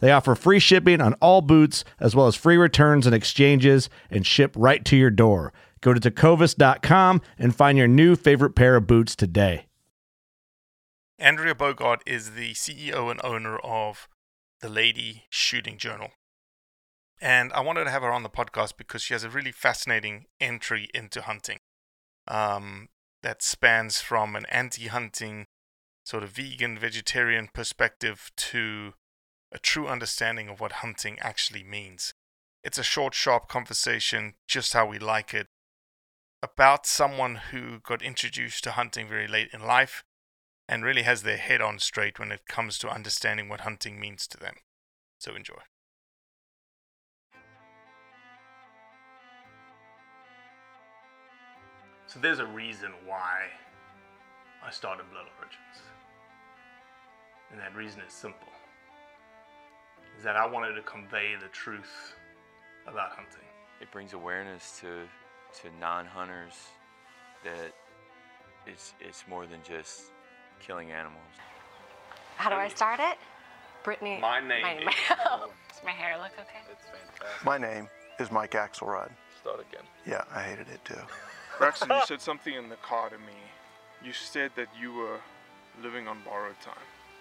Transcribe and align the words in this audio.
They 0.00 0.12
offer 0.12 0.34
free 0.34 0.58
shipping 0.58 1.00
on 1.00 1.14
all 1.14 1.40
boots, 1.40 1.84
as 1.98 2.14
well 2.14 2.26
as 2.26 2.36
free 2.36 2.56
returns 2.56 3.06
and 3.06 3.14
exchanges, 3.14 3.90
and 4.10 4.26
ship 4.26 4.54
right 4.56 4.84
to 4.84 4.96
your 4.96 5.10
door. 5.10 5.52
Go 5.80 5.94
to 5.94 6.00
tecovas.com 6.00 7.22
and 7.38 7.54
find 7.54 7.78
your 7.78 7.88
new 7.88 8.16
favorite 8.16 8.54
pair 8.54 8.76
of 8.76 8.86
boots 8.86 9.14
today. 9.14 9.66
Andrea 11.18 11.54
Bogard 11.54 12.00
is 12.06 12.32
the 12.32 12.52
CEO 12.54 13.10
and 13.10 13.20
owner 13.24 13.58
of 13.58 14.08
the 14.60 14.68
Lady 14.68 15.24
Shooter 15.30 15.72
Journal. 15.72 16.10
And 17.20 17.52
I 17.52 17.60
wanted 17.60 17.84
to 17.84 17.90
have 17.90 18.02
her 18.02 18.12
on 18.12 18.22
the 18.22 18.30
podcast 18.30 18.74
because 18.76 19.02
she 19.02 19.14
has 19.14 19.24
a 19.24 19.30
really 19.30 19.50
fascinating 19.50 20.26
entry 20.40 20.88
into 20.94 21.22
hunting 21.22 21.58
um, 22.28 22.88
that 23.22 23.42
spans 23.42 24.00
from 24.00 24.36
an 24.36 24.46
anti 24.50 24.86
hunting, 24.86 25.46
sort 26.04 26.22
of 26.22 26.30
vegan, 26.30 26.78
vegetarian 26.78 27.48
perspective 27.52 28.30
to 28.36 28.92
a 29.52 29.58
true 29.58 29.88
understanding 29.88 30.48
of 30.48 30.60
what 30.60 30.72
hunting 30.72 31.18
actually 31.20 31.62
means. 31.62 32.12
It's 32.62 32.78
a 32.78 32.82
short, 32.82 33.14
sharp 33.14 33.48
conversation, 33.48 34.34
just 34.46 34.72
how 34.72 34.86
we 34.86 34.98
like 34.98 35.32
it, 35.32 35.46
about 36.42 36.86
someone 36.86 37.36
who 37.50 37.80
got 37.80 38.02
introduced 38.02 38.64
to 38.64 38.72
hunting 38.72 39.08
very 39.08 39.26
late 39.26 39.48
in 39.52 39.60
life 39.60 40.04
and 40.68 40.84
really 40.84 41.02
has 41.02 41.22
their 41.22 41.38
head 41.38 41.62
on 41.62 41.78
straight 41.78 42.18
when 42.18 42.30
it 42.30 42.46
comes 42.46 42.78
to 42.78 42.90
understanding 42.90 43.48
what 43.48 43.62
hunting 43.62 43.98
means 43.98 44.26
to 44.26 44.36
them. 44.38 44.54
So 45.18 45.34
enjoy. 45.34 45.62
So 52.06 52.18
there's 52.20 52.38
a 52.38 52.46
reason 52.46 52.90
why 53.06 53.46
I 54.64 54.70
started 54.70 55.04
Blood 55.10 55.26
Origins. 55.38 55.82
And 57.50 57.60
that 57.60 57.74
reason 57.74 58.00
is 58.06 58.12
simple. 58.12 58.48
Is 60.18 60.24
that 60.24 60.36
I 60.36 60.44
wanted 60.46 60.74
to 60.74 60.82
convey 60.82 61.36
the 61.40 61.46
truth 61.48 62.14
about 62.88 63.10
hunting. 63.10 63.46
It 63.80 63.90
brings 63.92 64.12
awareness 64.14 64.80
to 64.80 65.02
to 65.62 65.68
non-hunters 65.80 66.54
that 67.44 67.72
it's 68.66 68.94
it's 69.00 69.24
more 69.28 69.46
than 69.46 69.60
just 69.62 70.10
killing 70.60 70.90
animals. 70.90 71.22
How 72.36 72.50
do 72.50 72.56
I 72.56 72.68
start 72.68 72.98
it? 73.00 73.16
Brittany. 73.84 74.18
My 74.20 74.40
name 74.40 74.62
My, 74.62 74.74
is- 74.78 74.84
my, 74.86 74.92
oh, 75.26 75.50
does 75.68 75.84
my 75.84 75.92
hair 75.92 76.18
look 76.18 76.32
okay? 76.32 76.60
It's 76.70 76.84
fantastic. 76.84 77.44
My 77.46 77.56
name 77.58 77.88
is 78.18 78.32
Mike 78.32 78.52
Axelrod. 78.52 79.10
Start 79.40 79.60
again. 79.70 79.84
Yeah, 80.04 80.24
I 80.34 80.42
hated 80.42 80.66
it 80.68 80.84
too. 80.84 81.00
Braxton, 81.58 81.90
you 81.90 82.00
said 82.06 82.20
something 82.20 82.54
in 82.54 82.68
the 82.68 82.76
car 82.76 83.08
to 83.08 83.18
me. 83.18 83.38
You 84.04 84.12
said 84.12 84.50
that 84.56 84.68
you 84.80 84.92
were 84.94 85.20
living 85.82 86.06
on 86.08 86.18
borrowed 86.24 86.60
time. 86.60 86.74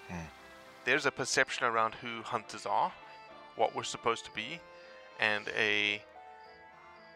Hmm. 0.09 0.25
There's 0.87 1.05
a 1.05 1.11
perception 1.11 1.65
around 1.65 1.95
who 1.95 2.21
hunters 2.23 2.65
are, 2.65 2.93
what 3.57 3.75
we're 3.75 3.83
supposed 3.83 4.23
to 4.23 4.31
be, 4.31 4.61
and 5.19 5.45
a 5.49 6.01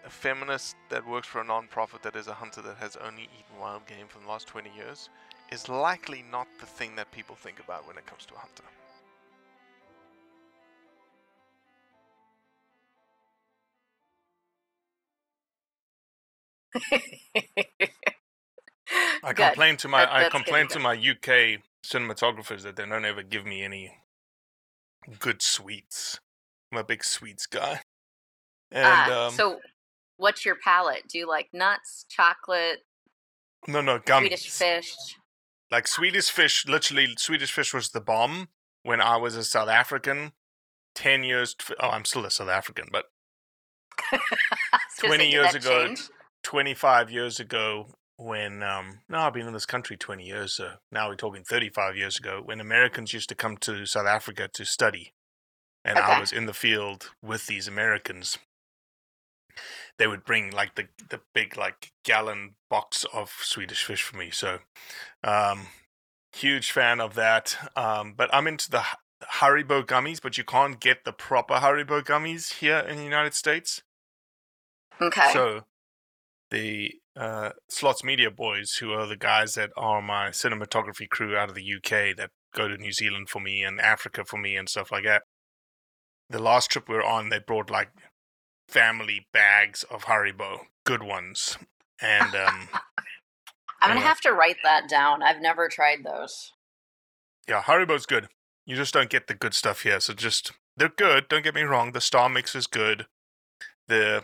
a 0.06 0.10
feminist 0.10 0.76
that 0.90 1.08
works 1.08 1.26
for 1.26 1.40
a 1.40 1.44
non-profit 1.46 2.04
that 2.04 2.18
is 2.18 2.28
a 2.28 2.34
hunter 2.34 2.62
that 2.64 2.76
has 2.78 2.98
only 2.98 3.24
eaten 3.24 3.58
wild 3.62 3.86
game 3.86 4.08
for 4.10 4.20
the 4.20 4.28
last 4.28 4.46
20 4.48 4.70
years 4.76 5.08
is 5.54 5.70
likely 5.70 6.22
not 6.30 6.48
the 6.60 6.66
thing 6.66 6.98
that 6.98 7.10
people 7.14 7.34
think 7.36 7.60
about 7.62 7.88
when 7.88 7.98
it 7.98 8.06
comes 8.06 8.26
to 8.26 8.34
a 8.36 8.40
hunter. 8.40 8.64
I 19.24 19.34
Good. 19.34 19.36
complain 19.54 19.78
to 19.78 19.88
my 19.88 20.02
That- 20.02 20.12
I 20.12 20.24
that's 20.24 20.34
good 20.34 20.38
complain 20.38 20.68
to 20.68 20.74
to 20.74 20.80
my 20.80 20.94
UK 20.94 21.62
cinematographers 21.86 22.62
that 22.64 22.76
they 22.76 22.86
don't 22.86 23.06
ever 23.06 23.24
give 23.24 23.46
me 23.46 23.64
any 23.64 23.98
good 25.20 25.42
sweets. 25.42 26.20
I'm 26.72 26.78
a 26.80 26.84
big 26.84 27.04
sweets 27.04 27.46
guy. 27.46 27.82
And 28.72 28.86
Ah, 28.86 29.28
um, 29.28 29.34
so, 29.34 29.60
what's 30.18 30.46
your 30.46 30.56
palate? 30.56 31.04
Do 31.10 31.18
you 31.18 31.28
like 31.28 31.50
nuts, 31.54 32.06
chocolate, 32.10 32.80
no 33.68 33.82
no 33.82 34.00
gummies. 34.00 34.20
Swedish 34.20 34.50
fish? 34.50 34.96
Like 35.72 35.88
Swedish 35.88 36.30
fish, 36.30 36.66
literally 36.68 37.14
Swedish 37.18 37.52
fish 37.52 37.74
was 37.74 37.90
the 37.90 38.02
bomb 38.02 38.50
when 38.84 39.02
I 39.02 39.18
was 39.18 39.36
a 39.36 39.44
South 39.44 39.70
African. 39.70 40.34
10 40.96 41.24
years 41.24 41.56
t- 41.56 41.74
oh 41.80 41.90
I'm 41.90 42.04
still 42.06 42.26
a 42.26 42.32
South 42.32 42.50
African, 42.50 42.88
but 42.92 43.06
I 44.12 44.18
was 44.18 45.02
gonna 45.02 45.16
20 45.16 45.30
years 45.32 45.56
ago, 45.56 45.88
change? 45.88 46.10
25 46.44 47.12
years 47.12 47.40
ago 47.40 47.88
when 48.22 48.62
um 48.62 49.00
no 49.10 49.20
I've 49.20 49.34
been 49.34 49.48
in 49.48 49.54
this 49.54 49.66
country 49.66 49.98
20 49.98 50.24
years 50.24 50.54
so 50.54 50.74
now 50.92 51.10
we're 51.10 51.16
talking 51.16 51.44
35 51.44 51.98
years 51.98 52.18
ago 52.18 52.42
when 52.44 52.62
Americans 52.62 53.14
used 53.14 53.30
to 53.30 53.36
come 53.36 53.58
to 53.58 53.86
South 53.86 54.06
Africa 54.06 54.48
to 54.54 54.66
study. 54.66 55.14
And 55.84 55.98
I 55.98 56.20
was 56.20 56.32
in 56.32 56.46
the 56.46 56.54
field 56.54 57.10
with 57.24 57.48
these 57.48 57.68
Americans. 57.68 58.38
They 59.98 60.06
would 60.06 60.24
bring 60.24 60.52
like 60.52 60.76
the 60.76 60.90
the 61.10 61.22
big 61.34 61.58
like 61.58 61.92
gallon 62.04 62.56
box 62.70 63.06
of 63.12 63.32
Swedish 63.42 63.84
fish 63.84 64.04
for 64.04 64.18
me 64.18 64.30
so 64.30 64.60
um 65.24 65.68
huge 66.32 66.72
fan 66.72 67.02
of 67.02 67.16
that. 67.16 67.72
Um 67.76 68.14
but 68.16 68.30
I'm 68.32 68.48
into 68.48 68.70
the 68.70 68.84
Haribo 69.40 69.84
gummies 69.84 70.22
but 70.22 70.38
you 70.38 70.44
can't 70.44 70.80
get 70.80 71.04
the 71.04 71.14
proper 71.14 71.56
Haribo 71.56 72.04
gummies 72.04 72.60
here 72.60 72.80
in 72.80 72.98
the 72.98 73.04
United 73.04 73.34
States. 73.34 73.82
Okay. 75.02 75.32
so 75.34 75.62
the 76.52 77.01
uh, 77.18 77.52
Slots 77.70 78.04
Media 78.04 78.32
boys, 78.32 78.74
who 78.80 78.92
are 78.94 79.06
the 79.06 79.18
guys 79.18 79.56
that 79.56 79.72
are 79.76 80.02
my 80.02 80.30
cinematography 80.30 81.10
crew 81.10 81.36
out 81.36 81.50
of 81.50 81.56
the 81.56 81.74
UK 81.76 82.16
that 82.18 82.32
go 82.54 82.68
to 82.68 82.78
New 82.78 82.92
Zealand 82.92 83.30
for 83.30 83.40
me 83.40 83.64
and 83.64 83.80
Africa 83.82 84.24
for 84.26 84.38
me 84.38 84.56
and 84.56 84.70
stuff 84.70 84.92
like 84.92 85.04
that. 85.04 85.24
The 86.30 86.42
last 86.42 86.72
trip 86.72 86.88
we 86.88 86.96
were 86.96 87.04
on, 87.04 87.30
they 87.30 87.40
brought 87.40 87.70
like 87.70 87.90
family 88.68 89.28
bags 89.34 89.84
of 89.84 90.06
Haribo, 90.06 90.60
good 90.86 91.04
ones, 91.04 91.58
and 92.02 92.34
um, 92.36 92.70
I'm 93.82 93.90
gonna 93.90 94.00
have 94.00 94.22
to 94.22 94.32
write 94.32 94.58
that 94.64 94.88
down. 94.88 95.22
I've 95.24 95.42
never 95.42 95.68
tried 95.68 96.04
those. 96.04 96.54
yeah, 97.50 97.62
Haribo's 97.64 98.06
good. 98.06 98.30
You 98.66 98.76
just 98.76 98.94
don't 98.94 99.10
get 99.10 99.28
the 99.28 99.34
good 99.34 99.54
stuff 99.54 99.82
here, 99.82 100.00
so 100.00 100.14
just 100.14 100.54
they're 100.78 100.88
good. 100.88 101.28
Don't 101.28 101.44
get 101.44 101.56
me 101.56 101.64
wrong. 101.64 101.92
The 101.92 102.00
Star 102.00 102.30
Mix 102.30 102.56
is 102.56 102.68
good. 102.68 103.08
The 103.88 104.24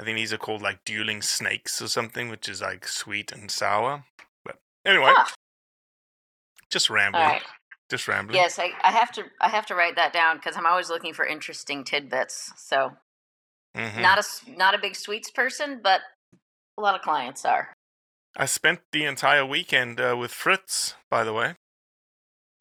I 0.00 0.04
think 0.04 0.16
these 0.16 0.32
are 0.32 0.38
called 0.38 0.62
like 0.62 0.82
dueling 0.84 1.20
snakes 1.20 1.82
or 1.82 1.86
something, 1.88 2.30
which 2.30 2.48
is 2.48 2.62
like 2.62 2.88
sweet 2.88 3.32
and 3.32 3.50
sour. 3.50 4.04
But 4.44 4.56
anyway, 4.86 5.12
Ah, 5.14 5.30
just 6.70 6.88
rambling. 6.88 7.22
right. 7.22 7.42
Just 7.90 8.08
rambling. 8.08 8.36
Yes, 8.40 8.58
I, 8.58 8.70
I 8.82 8.92
have 8.92 9.12
to. 9.12 9.24
I 9.42 9.50
have 9.50 9.66
to 9.66 9.74
write 9.74 9.96
that 9.96 10.14
down 10.14 10.38
because 10.38 10.56
I'm 10.56 10.64
always 10.64 10.88
looking 10.88 11.12
for 11.12 11.26
interesting 11.26 11.84
tidbits. 11.84 12.52
So 12.56 12.92
Mhm. 13.76 13.98
Not 14.00 14.18
a 14.18 14.50
not 14.50 14.74
a 14.74 14.78
big 14.78 14.96
sweets 14.96 15.30
person, 15.30 15.80
but 15.82 16.00
a 16.78 16.80
lot 16.80 16.94
of 16.94 17.02
clients 17.02 17.44
are. 17.44 17.72
I 18.36 18.46
spent 18.46 18.80
the 18.92 19.04
entire 19.04 19.44
weekend 19.44 20.00
uh, 20.00 20.16
with 20.18 20.32
Fritz, 20.32 20.94
by 21.10 21.24
the 21.24 21.32
way. 21.32 21.56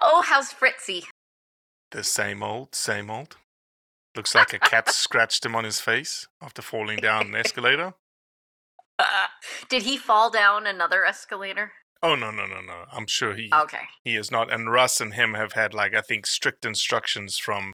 Oh, 0.01 0.21
how's 0.21 0.51
Fritzy? 0.51 1.06
The 1.92 2.03
same 2.03 2.44
old, 2.44 2.75
same 2.75 3.09
old. 3.09 3.38
Looks 4.15 4.33
like 4.35 4.53
a 4.53 4.59
cat 4.59 4.89
scratched 4.89 5.45
him 5.45 5.56
on 5.56 5.63
his 5.63 5.79
face 5.79 6.27
after 6.41 6.61
falling 6.61 6.97
down 7.00 7.27
an 7.27 7.35
escalator. 7.35 7.94
Uh, 9.01 9.27
did 9.69 9.83
he 9.83 9.95
fall 9.95 10.29
down 10.29 10.67
another 10.67 11.06
escalator? 11.06 11.71
Oh 12.03 12.15
no 12.15 12.31
no 12.31 12.45
no 12.45 12.59
no! 12.59 12.83
I'm 12.91 13.07
sure 13.07 13.33
he 13.33 13.50
Okay. 13.53 13.83
he 14.03 14.17
is 14.17 14.29
not. 14.29 14.51
And 14.51 14.69
Russ 14.69 15.00
and 15.00 15.13
him 15.13 15.35
have 15.35 15.53
had 15.53 15.73
like 15.73 15.95
I 15.95 16.01
think 16.01 16.25
strict 16.27 16.65
instructions 16.65 17.38
from 17.38 17.71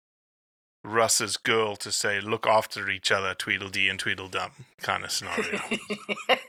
Russ's 0.84 1.36
girl 1.38 1.76
to 1.78 1.92
say 1.92 2.22
look 2.22 2.46
after 2.46 2.92
each 2.92 3.12
other, 3.12 3.34
Tweedledee 3.34 3.90
and 3.90 3.98
Tweedledum 3.98 4.52
kind 4.82 5.04
of 5.04 5.12
scenario. 5.12 5.60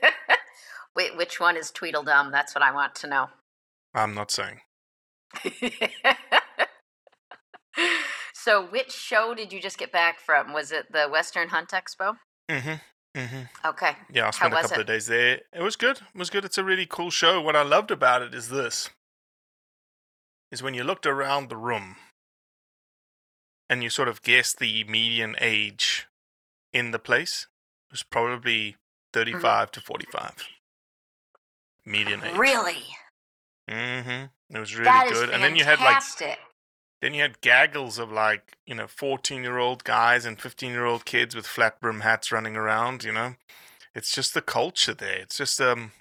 Wait, 0.95 1.17
which 1.17 1.39
one 1.39 1.57
is 1.57 1.71
Tweedledum? 1.71 2.31
That's 2.31 2.53
what 2.53 2.63
I 2.63 2.71
want 2.71 2.93
to 2.95 3.07
know. 3.07 3.29
I'm 3.95 4.13
not 4.13 4.29
saying. 4.29 4.59
so, 8.47 8.65
which 8.65 8.93
show 8.93 9.33
did 9.35 9.51
you 9.51 9.59
just 9.59 9.77
get 9.77 9.91
back 9.91 10.21
from? 10.21 10.53
Was 10.53 10.71
it 10.71 10.89
the 10.89 11.09
Western 11.11 11.49
Hunt 11.49 11.71
Expo? 11.71 12.15
Mm-hmm. 12.49 13.19
Mm-hmm. 13.19 13.67
Okay. 13.67 13.91
Yeah, 14.09 14.27
I 14.27 14.31
spent 14.31 14.53
a 14.53 14.55
was 14.55 14.61
couple 14.67 14.77
it? 14.77 14.81
of 14.81 14.87
days 14.87 15.07
there. 15.07 15.41
It 15.53 15.61
was 15.61 15.75
good. 15.75 15.97
It 15.97 16.17
was 16.17 16.29
good. 16.29 16.45
It's 16.45 16.57
a 16.57 16.63
really 16.63 16.85
cool 16.85 17.09
show. 17.09 17.41
What 17.41 17.57
I 17.57 17.63
loved 17.63 17.91
about 17.91 18.21
it 18.21 18.33
is 18.33 18.47
this: 18.47 18.89
is 20.49 20.63
when 20.63 20.73
you 20.73 20.85
looked 20.85 21.05
around 21.05 21.49
the 21.49 21.57
room 21.57 21.97
and 23.69 23.83
you 23.83 23.89
sort 23.89 24.07
of 24.07 24.21
guessed 24.21 24.59
the 24.59 24.85
median 24.85 25.35
age 25.41 26.07
in 26.71 26.91
the 26.91 26.99
place 26.99 27.47
it 27.89 27.93
was 27.93 28.03
probably 28.03 28.77
35 29.11 29.71
to 29.71 29.81
45. 29.81 30.47
Median 31.85 32.23
age. 32.23 32.37
Really? 32.37 32.83
Mm-hmm. 33.69 34.55
It 34.55 34.59
was 34.59 34.73
really 34.73 34.85
that 34.85 35.11
is 35.11 35.19
good. 35.19 35.31
And 35.31 35.43
then 35.43 35.57
you 35.57 35.65
had 35.65 35.79
like 35.79 36.01
fantastic. 36.01 36.39
Then 37.01 37.13
you 37.13 37.21
had 37.21 37.41
gaggles 37.41 37.99
of 37.99 38.11
like, 38.11 38.57
you 38.65 38.75
know, 38.75 38.87
14 38.87 39.43
year 39.43 39.57
old 39.57 39.83
guys 39.83 40.25
and 40.25 40.39
15 40.39 40.71
year 40.71 40.85
old 40.85 41.05
kids 41.05 41.35
with 41.35 41.45
flat 41.45 41.79
brim 41.79 42.01
hats 42.01 42.31
running 42.31 42.55
around, 42.55 43.03
you 43.03 43.11
know? 43.11 43.35
It's 43.93 44.13
just 44.13 44.33
the 44.33 44.41
culture 44.41 44.93
there. 44.93 45.17
It's 45.17 45.37
just, 45.37 45.59
um, 45.61 45.91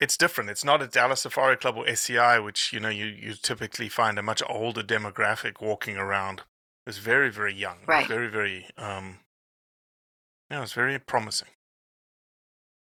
it's 0.00 0.16
different. 0.16 0.50
It's 0.50 0.64
not 0.64 0.82
a 0.82 0.86
Dallas 0.86 1.22
Safari 1.22 1.56
Club 1.56 1.76
or 1.76 1.88
SCI, 1.88 2.38
which, 2.38 2.72
you 2.72 2.80
know, 2.80 2.88
you, 2.88 3.06
you 3.06 3.34
typically 3.34 3.88
find 3.88 4.18
a 4.18 4.22
much 4.22 4.42
older 4.48 4.82
demographic 4.82 5.60
walking 5.60 5.96
around. 5.96 6.40
It 6.40 6.90
was 6.90 6.98
very, 6.98 7.30
very 7.30 7.54
young. 7.54 7.78
Right. 7.86 8.06
Very, 8.06 8.28
very, 8.28 8.66
um, 8.76 9.20
yeah, 10.50 10.58
it 10.58 10.60
was 10.60 10.72
very 10.72 10.98
promising. 10.98 11.48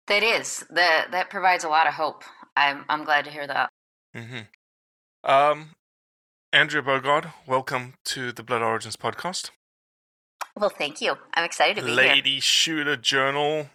That 0.08 0.24
is 0.24 0.66
that 0.72 1.12
that 1.12 1.30
provides 1.30 1.64
a 1.64 1.70
lot 1.70 1.86
of 1.86 1.94
hope. 1.94 2.24
I'm 2.58 2.84
I'm 2.90 3.04
glad 3.04 3.26
to 3.26 3.32
hear 3.32 3.46
that. 3.46 3.70
Mm-hmm. 4.16 5.30
Um, 5.30 5.76
Andrea 6.52 6.82
Bogard, 6.82 7.32
welcome 7.46 7.94
to 8.06 8.32
the 8.32 8.42
Blood 8.42 8.64
Origins 8.64 8.96
podcast. 8.96 9.52
Well, 10.58 10.72
thank 10.72 11.00
you. 11.00 11.16
I'm 11.36 11.44
excited 11.44 11.76
to 11.76 11.82
be 11.84 11.90
here. 11.90 11.96
Lady 11.96 12.40
Shooter 12.40 12.98
Journal 12.98 13.70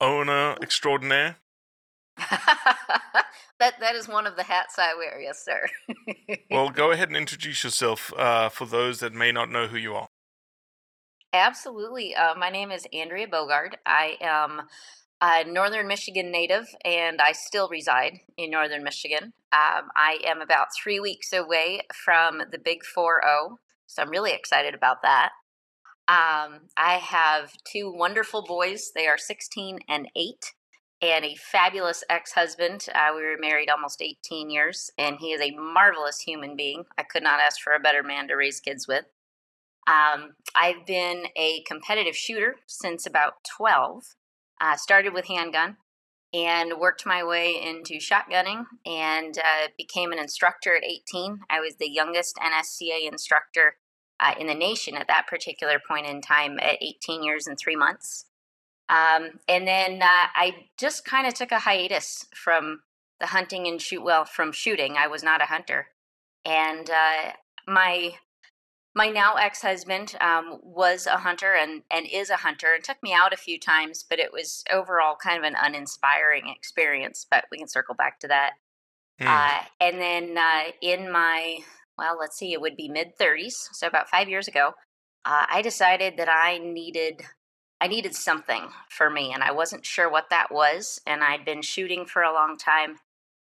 owner 0.00 0.56
extraordinaire. 0.62 1.36
that 2.16 3.74
that 3.80 3.94
is 3.94 4.08
one 4.08 4.26
of 4.26 4.34
the 4.36 4.44
hats 4.44 4.78
I 4.78 4.94
wear, 4.94 5.20
yes, 5.20 5.44
sir. 5.44 5.68
Well, 6.50 6.70
go 6.70 6.90
ahead 6.90 7.08
and 7.08 7.16
introduce 7.18 7.62
yourself 7.62 8.14
uh, 8.16 8.48
for 8.48 8.64
those 8.64 9.00
that 9.00 9.12
may 9.12 9.30
not 9.30 9.50
know 9.50 9.66
who 9.66 9.76
you 9.76 9.94
are. 9.94 10.08
Absolutely. 11.34 12.14
Uh, 12.14 12.34
my 12.34 12.48
name 12.48 12.70
is 12.70 12.86
Andrea 12.94 13.26
Bogard. 13.26 13.74
I 13.84 14.16
am 14.22 14.62
a 15.20 15.44
Northern 15.44 15.86
Michigan 15.86 16.30
native, 16.30 16.68
and 16.84 17.20
I 17.20 17.32
still 17.32 17.68
reside 17.68 18.20
in 18.36 18.50
Northern 18.50 18.82
Michigan. 18.82 19.32
Um, 19.52 19.88
I 19.96 20.18
am 20.26 20.40
about 20.40 20.68
three 20.82 21.00
weeks 21.00 21.32
away 21.32 21.82
from 22.04 22.42
the 22.50 22.58
Big 22.58 22.84
4 22.84 23.22
0, 23.24 23.58
so 23.86 24.02
I'm 24.02 24.10
really 24.10 24.32
excited 24.32 24.74
about 24.74 25.02
that. 25.02 25.30
Um, 26.08 26.68
I 26.76 26.94
have 27.02 27.52
two 27.64 27.90
wonderful 27.90 28.44
boys. 28.44 28.92
They 28.94 29.06
are 29.06 29.18
16 29.18 29.80
and 29.88 30.08
8, 30.14 30.52
and 31.02 31.24
a 31.24 31.34
fabulous 31.34 32.04
ex 32.10 32.32
husband. 32.32 32.86
Uh, 32.94 33.12
we 33.14 33.22
were 33.22 33.36
married 33.40 33.70
almost 33.70 34.02
18 34.02 34.50
years, 34.50 34.90
and 34.98 35.16
he 35.18 35.32
is 35.32 35.40
a 35.40 35.56
marvelous 35.56 36.20
human 36.20 36.56
being. 36.56 36.84
I 36.98 37.02
could 37.02 37.22
not 37.22 37.40
ask 37.40 37.60
for 37.60 37.72
a 37.72 37.80
better 37.80 38.02
man 38.02 38.28
to 38.28 38.34
raise 38.34 38.60
kids 38.60 38.86
with. 38.86 39.06
Um, 39.88 40.34
I've 40.54 40.84
been 40.84 41.26
a 41.36 41.62
competitive 41.66 42.16
shooter 42.16 42.56
since 42.66 43.06
about 43.06 43.34
12. 43.56 44.02
Uh, 44.60 44.76
started 44.76 45.12
with 45.12 45.26
handgun 45.26 45.76
and 46.32 46.78
worked 46.78 47.06
my 47.06 47.22
way 47.22 47.60
into 47.62 47.94
shotgunning 47.94 48.64
and 48.84 49.38
uh, 49.38 49.68
became 49.76 50.12
an 50.12 50.18
instructor 50.18 50.74
at 50.74 50.84
18. 50.84 51.40
I 51.48 51.60
was 51.60 51.76
the 51.76 51.90
youngest 51.90 52.36
NSCA 52.36 53.10
instructor 53.10 53.76
uh, 54.18 54.34
in 54.38 54.46
the 54.46 54.54
nation 54.54 54.96
at 54.96 55.08
that 55.08 55.26
particular 55.28 55.80
point 55.86 56.06
in 56.06 56.20
time 56.20 56.58
at 56.60 56.82
18 56.82 57.22
years 57.22 57.46
and 57.46 57.58
three 57.58 57.76
months. 57.76 58.26
Um, 58.88 59.40
and 59.48 59.66
then 59.66 60.02
uh, 60.02 60.28
I 60.34 60.66
just 60.78 61.04
kind 61.04 61.26
of 61.26 61.34
took 61.34 61.52
a 61.52 61.58
hiatus 61.58 62.26
from 62.34 62.82
the 63.18 63.26
hunting 63.26 63.66
and 63.66 63.80
shoot. 63.80 64.02
Well, 64.02 64.24
from 64.24 64.52
shooting, 64.52 64.96
I 64.96 65.08
was 65.08 65.22
not 65.22 65.42
a 65.42 65.46
hunter, 65.46 65.88
and 66.44 66.88
uh, 66.88 67.32
my 67.66 68.12
my 68.96 69.10
now 69.10 69.34
ex-husband 69.34 70.16
um, 70.22 70.58
was 70.62 71.06
a 71.06 71.18
hunter 71.18 71.54
and, 71.54 71.82
and 71.90 72.06
is 72.10 72.30
a 72.30 72.36
hunter 72.36 72.74
and 72.74 72.82
took 72.82 73.00
me 73.02 73.12
out 73.12 73.32
a 73.34 73.36
few 73.36 73.60
times 73.60 74.04
but 74.08 74.18
it 74.18 74.32
was 74.32 74.64
overall 74.72 75.14
kind 75.22 75.38
of 75.38 75.44
an 75.44 75.54
uninspiring 75.62 76.48
experience 76.48 77.26
but 77.30 77.44
we 77.52 77.58
can 77.58 77.68
circle 77.68 77.94
back 77.94 78.18
to 78.18 78.28
that 78.28 78.52
Hmm. 79.18 79.28
uh, 79.28 79.60
and 79.80 79.98
then 80.00 80.36
uh, 80.36 80.72
in 80.82 81.10
my 81.10 81.58
well 81.96 82.18
let's 82.20 82.36
see 82.36 82.52
it 82.52 82.60
would 82.60 82.76
be 82.76 82.88
mid 82.88 83.16
30s 83.18 83.54
so 83.72 83.86
about 83.86 84.10
five 84.10 84.28
years 84.28 84.46
ago 84.48 84.72
uh, 85.24 85.46
i 85.50 85.62
decided 85.62 86.18
that 86.18 86.28
i 86.28 86.58
needed 86.58 87.22
i 87.80 87.86
needed 87.86 88.14
something 88.14 88.68
for 88.90 89.08
me 89.08 89.32
and 89.32 89.42
i 89.42 89.50
wasn't 89.52 89.86
sure 89.86 90.10
what 90.10 90.28
that 90.30 90.52
was 90.52 91.00
and 91.06 91.24
i'd 91.24 91.46
been 91.46 91.62
shooting 91.62 92.04
for 92.04 92.22
a 92.22 92.32
long 92.32 92.58
time 92.58 92.96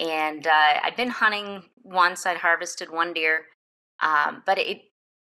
and 0.00 0.48
uh, 0.48 0.80
i'd 0.82 0.96
been 0.96 1.10
hunting 1.10 1.62
once 1.84 2.26
i'd 2.26 2.38
harvested 2.38 2.90
one 2.90 3.12
deer 3.12 3.46
um, 4.00 4.42
but 4.44 4.58
it 4.58 4.82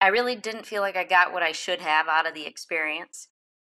I 0.02 0.08
really 0.08 0.36
didn't 0.36 0.66
feel 0.66 0.82
like 0.82 0.96
I 0.96 1.04
got 1.04 1.34
what 1.34 1.44
I 1.44 1.52
should 1.52 1.82
have 1.82 2.08
out 2.08 2.28
of 2.28 2.34
the 2.34 2.46
experience. 2.46 3.28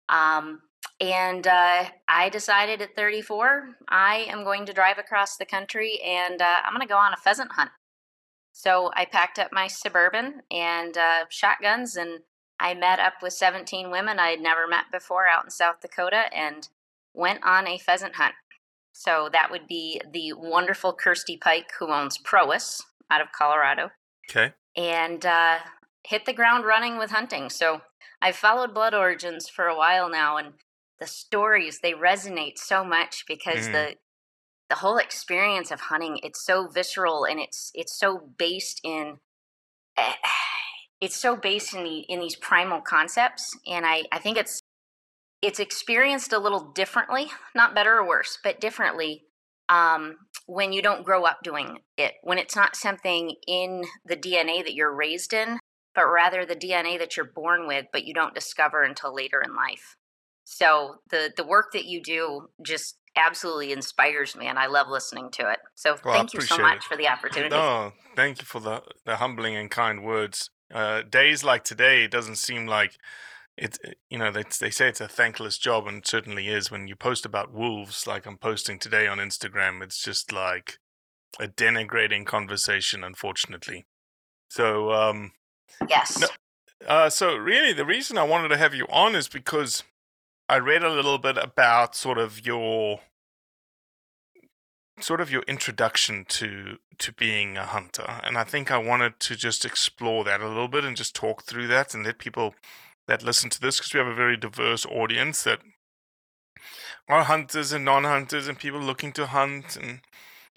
Um, 0.10 0.62
and 1.00 1.48
uh, 1.48 1.86
I 2.08 2.30
decided 2.30 2.82
at 2.82 2.96
34, 2.96 3.78
I 3.88 4.26
am 4.30 4.44
going 4.44 4.66
to 4.68 4.74
drive 4.74 4.98
across 4.98 5.38
the 5.38 5.46
country 5.46 6.00
and 6.06 6.42
uh, 6.42 6.46
I'm 6.64 6.74
going 6.74 6.86
to 6.86 6.92
go 6.92 6.98
on 6.98 7.14
a 7.14 7.18
pheasant 7.18 7.54
hunt. 7.54 7.72
So 8.52 8.92
I 8.96 9.06
packed 9.06 9.40
up 9.40 9.50
my 9.52 9.68
suburban 9.68 10.42
and 10.52 10.98
uh, 10.98 11.26
shotguns, 11.30 11.96
and 11.96 12.20
I 12.60 12.74
met 12.74 13.00
up 13.00 13.14
with 13.22 13.32
17 13.34 13.90
women 13.90 14.20
I 14.20 14.28
had 14.32 14.42
never 14.42 14.68
met 14.68 14.86
before 14.92 15.26
out 15.26 15.46
in 15.46 15.50
South 15.50 15.80
Dakota 15.82 16.24
and 16.36 16.68
went 17.14 17.40
on 17.44 17.66
a 17.66 17.78
pheasant 17.78 18.16
hunt. 18.16 18.36
So 18.92 19.30
that 19.32 19.50
would 19.52 19.68
be 19.68 20.02
the 20.12 20.34
wonderful 20.34 20.94
Kirstie 20.96 21.40
Pike, 21.40 21.72
who 21.80 21.94
owns 21.94 22.18
Prois 22.18 22.82
out 23.10 23.22
of 23.22 23.32
Colorado 23.32 23.92
Okay. 24.30 24.54
and 24.76 25.26
uh, 25.26 25.60
hit 26.06 26.26
the 26.26 26.34
ground 26.34 26.66
running 26.66 26.98
with 26.98 27.12
hunting. 27.12 27.50
So 27.50 27.82
I've 28.22 28.36
followed 28.36 28.74
Blood 28.74 28.94
Origins 28.94 29.50
for 29.50 29.68
a 29.68 29.78
while 29.78 30.10
now, 30.10 30.38
and 30.38 30.54
the 31.00 31.08
stories 31.08 31.80
they 31.80 31.94
resonate 31.94 32.58
so 32.58 32.84
much 32.84 33.26
because 33.28 33.68
Mhm. 33.68 33.72
the 33.72 33.98
the 34.70 34.76
whole 34.78 34.98
experience 34.98 35.70
of 35.70 35.82
hunting 35.82 36.18
it's 36.24 36.46
so 36.46 36.68
visceral 36.68 37.26
and 37.26 37.42
it's 37.42 37.72
it's 37.74 37.94
so 38.00 38.18
based 38.38 38.80
in 38.86 39.20
eh, 39.98 40.14
it's 41.02 41.18
so 41.18 41.36
based 41.36 41.74
in 41.74 41.84
the 41.84 42.00
in 42.08 42.20
these 42.22 42.38
primal 42.38 42.80
concepts 42.82 43.58
and 43.68 43.86
I, 43.86 44.04
I 44.14 44.20
think 44.20 44.38
it's 44.38 44.62
it's 45.42 45.60
experienced 45.60 46.32
a 46.32 46.40
little 46.40 46.72
differently 46.72 47.32
not 47.54 47.76
better 47.76 47.98
or 47.98 48.08
worse 48.08 48.38
but 48.44 48.62
differently 48.62 49.26
um, 49.70 50.18
when 50.48 50.74
you 50.74 50.82
don't 50.82 51.06
grow 51.06 51.24
up 51.24 51.40
doing 51.44 51.80
it, 51.98 52.16
when 52.24 52.38
it's 52.38 52.56
not 52.56 52.76
something 52.76 53.36
in 53.48 53.84
the 54.06 54.18
DNA 54.18 54.64
that 54.64 54.74
you're 54.74 54.94
raised 54.94 55.32
in, 55.34 55.60
but 55.96 56.06
rather 56.06 56.46
the 56.46 56.56
DNA 56.56 56.98
that 57.00 57.18
you're 57.18 57.32
born 57.34 57.68
with, 57.68 57.86
but 57.92 58.06
you 58.06 58.14
don't 58.14 58.36
discover 58.36 58.84
until 58.84 59.14
later 59.14 59.42
in 59.42 59.56
life. 59.56 59.98
So 60.44 60.96
the 61.10 61.32
the 61.36 61.46
work 61.46 61.72
that 61.74 61.86
you 61.86 62.02
do 62.02 62.50
just 62.66 62.98
absolutely 63.16 63.72
inspires 63.72 64.36
me, 64.36 64.48
and 64.48 64.58
I 64.58 64.68
love 64.68 64.88
listening 64.90 65.30
to 65.32 65.52
it. 65.52 65.60
So 65.76 65.98
Well, 66.04 66.14
thank 66.14 66.34
you 66.34 66.42
so 66.42 66.58
much 66.58 66.78
it. 66.78 66.84
for 66.84 66.98
the 66.98 67.08
opportunity. 67.08 67.50
No, 67.50 67.94
thank 68.16 68.40
you 68.40 68.46
for 68.46 68.60
the, 68.60 68.82
the 69.06 69.18
humbling 69.18 69.56
and 69.56 69.70
kind 69.70 70.04
words. 70.04 70.50
Uh, 70.74 71.02
days 71.02 71.44
like 71.44 71.64
today, 71.64 72.06
it 72.06 72.12
doesn't 72.12 72.38
seem 72.38 72.66
like 72.66 72.98
it's, 73.58 73.78
you 74.10 74.18
know, 74.18 74.32
they, 74.32 74.44
they 74.60 74.70
say 74.70 74.88
it's 74.88 75.02
a 75.02 75.08
thankless 75.08 75.58
job, 75.58 75.88
and 75.88 75.98
it 75.98 76.08
certainly 76.08 76.48
is. 76.48 76.72
When 76.72 76.88
you 76.88 76.96
post 76.96 77.26
about 77.26 77.54
wolves, 77.54 78.08
like 78.08 78.26
I'm 78.26 78.38
posting 78.38 78.80
today 78.80 79.08
on 79.08 79.18
Instagram, 79.18 79.84
it's 79.84 80.02
just 80.02 80.32
like 80.32 80.80
a 81.40 81.48
denigrating 81.48 82.26
conversation, 82.26 83.04
unfortunately. 83.04 83.86
So, 84.50 84.92
um, 84.92 85.34
Yes. 85.88 86.20
No. 86.20 86.28
Uh, 86.88 87.10
so 87.10 87.36
really, 87.36 87.74
the 87.74 87.86
reason 87.86 88.18
I 88.18 88.24
wanted 88.24 88.50
to 88.50 88.58
have 88.58 88.74
you 88.74 88.86
on 88.90 89.16
is 89.16 89.28
because 89.28 89.84
I 90.50 90.58
read 90.58 90.84
a 90.84 90.90
little 90.90 91.18
bit 91.18 91.38
about 91.38 91.96
sort 91.96 92.18
of 92.18 92.46
your 92.46 93.02
sort 95.00 95.22
of 95.22 95.32
your 95.32 95.44
introduction 95.44 96.26
to 96.28 96.78
to 97.00 97.14
being 97.14 97.58
a 97.58 97.66
hunter, 97.66 98.20
and 98.24 98.38
I 98.38 98.44
think 98.44 98.72
I 98.72 98.78
wanted 98.78 99.20
to 99.22 99.36
just 99.36 99.66
explore 99.66 100.24
that 100.24 100.42
a 100.42 100.48
little 100.48 100.68
bit 100.68 100.84
and 100.84 100.98
just 100.98 101.16
talk 101.16 101.44
through 101.44 101.68
that 101.68 101.94
and 101.94 102.06
let 102.06 102.18
people 102.20 102.56
that 103.08 103.24
listen 103.24 103.50
to 103.52 103.62
this 103.62 103.78
because 103.78 103.94
we 103.94 104.00
have 104.00 104.08
a 104.08 104.16
very 104.16 104.38
diverse 104.38 104.86
audience 104.86 105.44
that 105.44 105.60
are 107.08 107.24
hunters 107.24 107.74
and 107.74 107.84
non-hunters 107.84 108.48
and 108.48 108.60
people 108.60 108.80
looking 108.80 109.12
to 109.12 109.26
hunt 109.28 109.76
and 109.76 110.02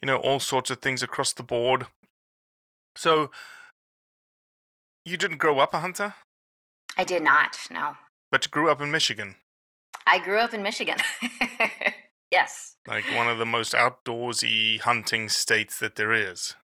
you 0.02 0.06
know 0.06 0.16
all 0.16 0.40
sorts 0.40 0.70
of 0.70 0.78
things 0.80 1.02
across 1.02 1.32
the 1.32 1.42
board. 1.42 1.86
So 2.96 3.30
you 5.04 5.16
didn't 5.16 5.38
grow 5.38 5.58
up 5.58 5.74
a 5.74 5.80
hunter, 5.80 6.14
I 6.96 7.04
did 7.04 7.22
not. 7.22 7.56
No, 7.70 7.96
but 8.30 8.44
you 8.44 8.50
grew 8.50 8.70
up 8.70 8.80
in 8.80 8.90
Michigan, 8.90 9.36
I 10.06 10.18
grew 10.18 10.38
up 10.38 10.54
in 10.54 10.62
Michigan. 10.62 10.96
yes. 12.30 12.76
like 12.86 13.04
one 13.14 13.28
of 13.28 13.38
the 13.38 13.46
most 13.46 13.72
outdoorsy 13.72 14.80
hunting 14.80 15.28
states 15.28 15.78
that 15.78 15.96
there 15.96 16.12
is. 16.12 16.54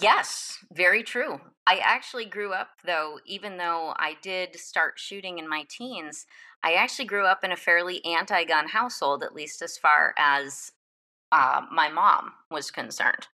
Yes, 0.00 0.58
very 0.72 1.02
true. 1.02 1.40
I 1.66 1.78
actually 1.82 2.24
grew 2.24 2.52
up, 2.52 2.68
though, 2.84 3.18
even 3.26 3.58
though 3.58 3.94
I 3.98 4.16
did 4.22 4.56
start 4.56 4.94
shooting 4.98 5.38
in 5.38 5.48
my 5.48 5.64
teens, 5.68 6.26
I 6.62 6.72
actually 6.74 7.04
grew 7.04 7.26
up 7.26 7.44
in 7.44 7.52
a 7.52 7.56
fairly 7.56 8.04
anti 8.04 8.44
gun 8.44 8.68
household, 8.68 9.22
at 9.22 9.34
least 9.34 9.60
as 9.60 9.76
far 9.76 10.14
as 10.16 10.72
uh, 11.30 11.62
my 11.70 11.88
mom 11.88 12.32
was 12.50 12.70
concerned. 12.70 13.28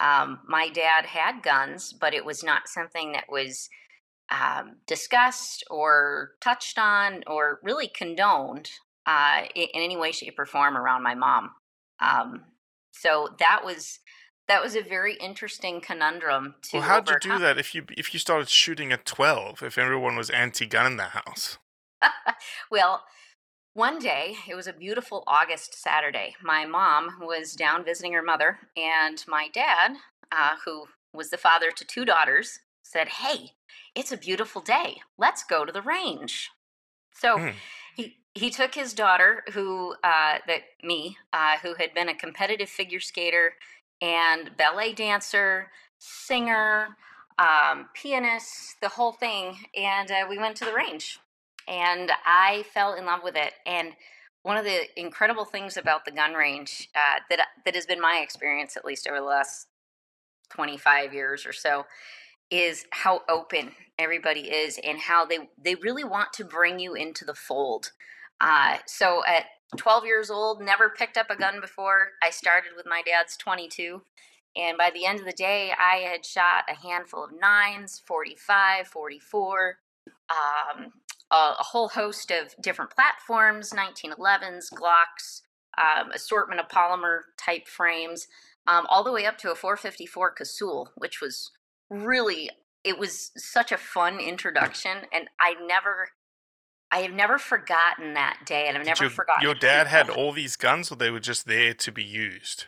Um, 0.00 0.40
my 0.46 0.68
dad 0.68 1.06
had 1.06 1.42
guns, 1.42 1.92
but 1.92 2.14
it 2.14 2.24
was 2.24 2.42
not 2.42 2.68
something 2.68 3.12
that 3.12 3.26
was 3.28 3.68
um, 4.30 4.76
discussed 4.86 5.64
or 5.70 6.32
touched 6.40 6.78
on 6.78 7.22
or 7.26 7.60
really 7.62 7.88
condoned 7.88 8.70
uh, 9.06 9.42
in, 9.54 9.68
in 9.74 9.82
any 9.82 9.96
way, 9.96 10.12
shape, 10.12 10.38
or 10.38 10.46
form 10.46 10.76
around 10.76 11.02
my 11.02 11.14
mom. 11.14 11.50
Um, 12.00 12.44
so 12.92 13.28
that 13.38 13.64
was 13.64 14.00
that 14.48 14.62
was 14.62 14.76
a 14.76 14.82
very 14.82 15.14
interesting 15.16 15.80
conundrum 15.80 16.54
to. 16.62 16.78
Well, 16.78 16.86
how'd 16.86 17.08
you 17.08 17.18
do 17.20 17.38
that 17.38 17.58
if 17.58 17.74
you 17.74 17.84
if 17.96 18.12
you 18.12 18.20
started 18.20 18.48
shooting 18.48 18.92
at 18.92 19.04
twelve? 19.04 19.62
If 19.62 19.78
everyone 19.78 20.16
was 20.16 20.30
anti-gun 20.30 20.86
in 20.86 20.96
the 20.96 21.04
house, 21.04 21.58
well, 22.70 23.04
one 23.74 23.98
day, 23.98 24.36
it 24.48 24.54
was 24.54 24.68
a 24.68 24.72
beautiful 24.72 25.24
August 25.26 25.74
Saturday. 25.74 26.36
My 26.40 26.64
mom 26.64 27.18
was 27.20 27.54
down 27.54 27.84
visiting 27.84 28.12
her 28.12 28.22
mother, 28.22 28.58
and 28.76 29.22
my 29.26 29.48
dad, 29.52 29.96
uh, 30.30 30.56
who 30.64 30.86
was 31.12 31.30
the 31.30 31.36
father 31.36 31.70
to 31.72 31.84
two 31.84 32.04
daughters, 32.04 32.60
said, 32.82 33.08
Hey, 33.08 33.50
it's 33.94 34.12
a 34.12 34.16
beautiful 34.16 34.62
day. 34.62 34.98
Let's 35.18 35.42
go 35.42 35.64
to 35.64 35.72
the 35.72 35.82
range. 35.82 36.50
So 37.12 37.38
Hmm. 37.38 37.48
he, 37.96 38.16
he 38.34 38.50
took 38.50 38.74
his 38.74 38.94
daughter, 38.94 39.42
who, 39.52 39.94
uh, 40.04 40.38
that 40.46 40.62
me, 40.82 41.18
uh, 41.32 41.58
who 41.62 41.74
had 41.74 41.94
been 41.94 42.08
a 42.08 42.14
competitive 42.14 42.68
figure 42.68 43.00
skater 43.00 43.54
and 44.00 44.56
ballet 44.56 44.92
dancer, 44.92 45.70
singer, 45.98 46.96
um, 47.38 47.88
pianist, 47.94 48.80
the 48.80 48.88
whole 48.90 49.12
thing, 49.12 49.56
and 49.76 50.10
uh, 50.12 50.26
we 50.28 50.38
went 50.38 50.56
to 50.56 50.64
the 50.64 50.72
range 50.72 51.18
and 51.68 52.10
I 52.24 52.64
fell 52.72 52.94
in 52.94 53.06
love 53.06 53.20
with 53.22 53.36
it. 53.36 53.54
And 53.66 53.92
one 54.42 54.56
of 54.56 54.64
the 54.64 54.82
incredible 54.98 55.44
things 55.44 55.76
about 55.76 56.04
the 56.04 56.10
gun 56.10 56.34
range 56.34 56.88
uh, 56.94 57.20
that 57.30 57.46
that 57.64 57.74
has 57.74 57.86
been 57.86 58.00
my 58.00 58.20
experience, 58.22 58.76
at 58.76 58.84
least 58.84 59.08
over 59.08 59.18
the 59.18 59.26
last 59.26 59.68
twenty 60.50 60.76
five 60.76 61.14
years 61.14 61.46
or 61.46 61.52
so, 61.52 61.86
is 62.50 62.86
how 62.90 63.22
open 63.28 63.72
everybody 63.98 64.42
is 64.42 64.78
and 64.84 64.98
how 64.98 65.24
they 65.24 65.48
they 65.62 65.74
really 65.76 66.04
want 66.04 66.32
to 66.34 66.44
bring 66.44 66.78
you 66.78 66.94
into 66.94 67.24
the 67.24 67.34
fold. 67.34 67.92
Uh, 68.40 68.78
so 68.86 69.22
at 69.26 69.44
12 69.76 70.04
years 70.04 70.30
old, 70.30 70.60
never 70.60 70.88
picked 70.88 71.16
up 71.16 71.30
a 71.30 71.36
gun 71.36 71.60
before. 71.60 72.12
I 72.22 72.30
started 72.30 72.72
with 72.76 72.86
my 72.86 73.02
dad's 73.04 73.36
22. 73.36 74.02
And 74.56 74.78
by 74.78 74.90
the 74.94 75.04
end 75.04 75.18
of 75.18 75.26
the 75.26 75.32
day, 75.32 75.72
I 75.78 75.96
had 75.96 76.24
shot 76.24 76.64
a 76.68 76.74
handful 76.74 77.24
of 77.24 77.32
nines, 77.38 78.00
45, 78.06 78.86
44, 78.86 79.78
um, 80.30 80.92
a, 81.34 81.56
a 81.58 81.62
whole 81.62 81.88
host 81.88 82.30
of 82.30 82.54
different 82.62 82.90
platforms 82.90 83.72
1911s, 83.72 84.72
Glocks, 84.72 85.42
um, 85.76 86.10
assortment 86.12 86.60
of 86.60 86.68
polymer 86.68 87.20
type 87.36 87.66
frames, 87.66 88.28
um, 88.66 88.86
all 88.88 89.04
the 89.04 89.12
way 89.12 89.26
up 89.26 89.38
to 89.38 89.50
a 89.50 89.54
454 89.54 90.30
Casull, 90.32 90.90
which 90.96 91.20
was 91.20 91.50
really, 91.90 92.50
it 92.84 92.98
was 92.98 93.32
such 93.36 93.72
a 93.72 93.76
fun 93.76 94.20
introduction. 94.20 94.98
And 95.12 95.28
I 95.40 95.54
never, 95.66 96.08
I 96.90 96.98
have 96.98 97.12
never 97.12 97.38
forgotten 97.38 98.14
that 98.14 98.40
day. 98.46 98.66
And 98.68 98.78
I've 98.78 98.86
never 98.86 99.04
your, 99.04 99.10
forgotten. 99.10 99.42
your 99.42 99.54
dad 99.60 99.88
had 99.88 100.08
all 100.08 100.32
these 100.32 100.56
guns, 100.56 100.90
or 100.90 100.96
they 100.96 101.10
were 101.10 101.20
just 101.20 101.46
there 101.46 101.74
to 101.74 101.92
be 101.92 102.04
used. 102.04 102.66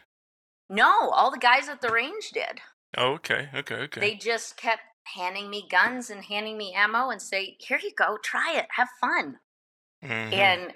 No, 0.68 1.10
all 1.10 1.30
the 1.30 1.38
guys 1.38 1.68
at 1.68 1.80
the 1.80 1.90
range 1.90 2.30
did. 2.34 2.60
Oh, 2.98 3.12
okay, 3.14 3.48
okay, 3.54 3.74
okay. 3.74 4.00
They 4.00 4.14
just 4.14 4.56
kept 4.56 4.82
handing 5.14 5.50
me 5.50 5.66
guns 5.68 6.10
and 6.10 6.24
handing 6.24 6.56
me 6.58 6.72
ammo 6.74 7.10
and 7.10 7.20
say, 7.22 7.56
"Here 7.60 7.78
you 7.82 7.92
go, 7.94 8.18
try 8.18 8.54
it, 8.54 8.66
have 8.70 8.88
fun." 9.00 9.40
Mhm. 10.02 10.32
And 10.32 10.74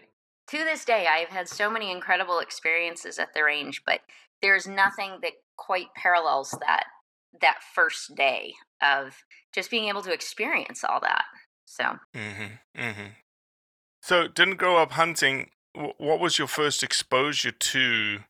to 0.49 0.59
this 0.59 0.85
day, 0.85 1.07
I've 1.07 1.29
had 1.29 1.49
so 1.49 1.71
many 1.71 1.91
incredible 1.91 2.41
experiences 2.41 3.19
at 3.19 3.35
the 3.35 3.45
range, 3.45 3.85
but 3.85 4.01
there's 4.43 4.67
nothing 4.67 5.21
that 5.23 5.35
quite 5.57 5.95
parallels 5.95 6.51
that 6.61 6.87
that 7.41 7.63
first 7.63 8.15
day 8.17 8.55
of 8.83 9.25
just 9.53 9.71
being 9.71 9.89
able 9.89 10.03
to 10.03 10.13
experience 10.13 10.83
all 10.83 11.01
that. 11.01 11.25
So, 11.67 11.99
Mm-hmm. 12.15 12.81
Mm-hmm. 12.81 13.07
So, 14.03 14.27
didn't 14.29 14.57
grow 14.57 14.79
up 14.79 14.93
hunting. 14.93 15.51
What 15.75 16.19
was 16.21 16.39
your 16.39 16.49
first 16.49 16.83
exposure 16.83 17.53
to? 17.53 18.25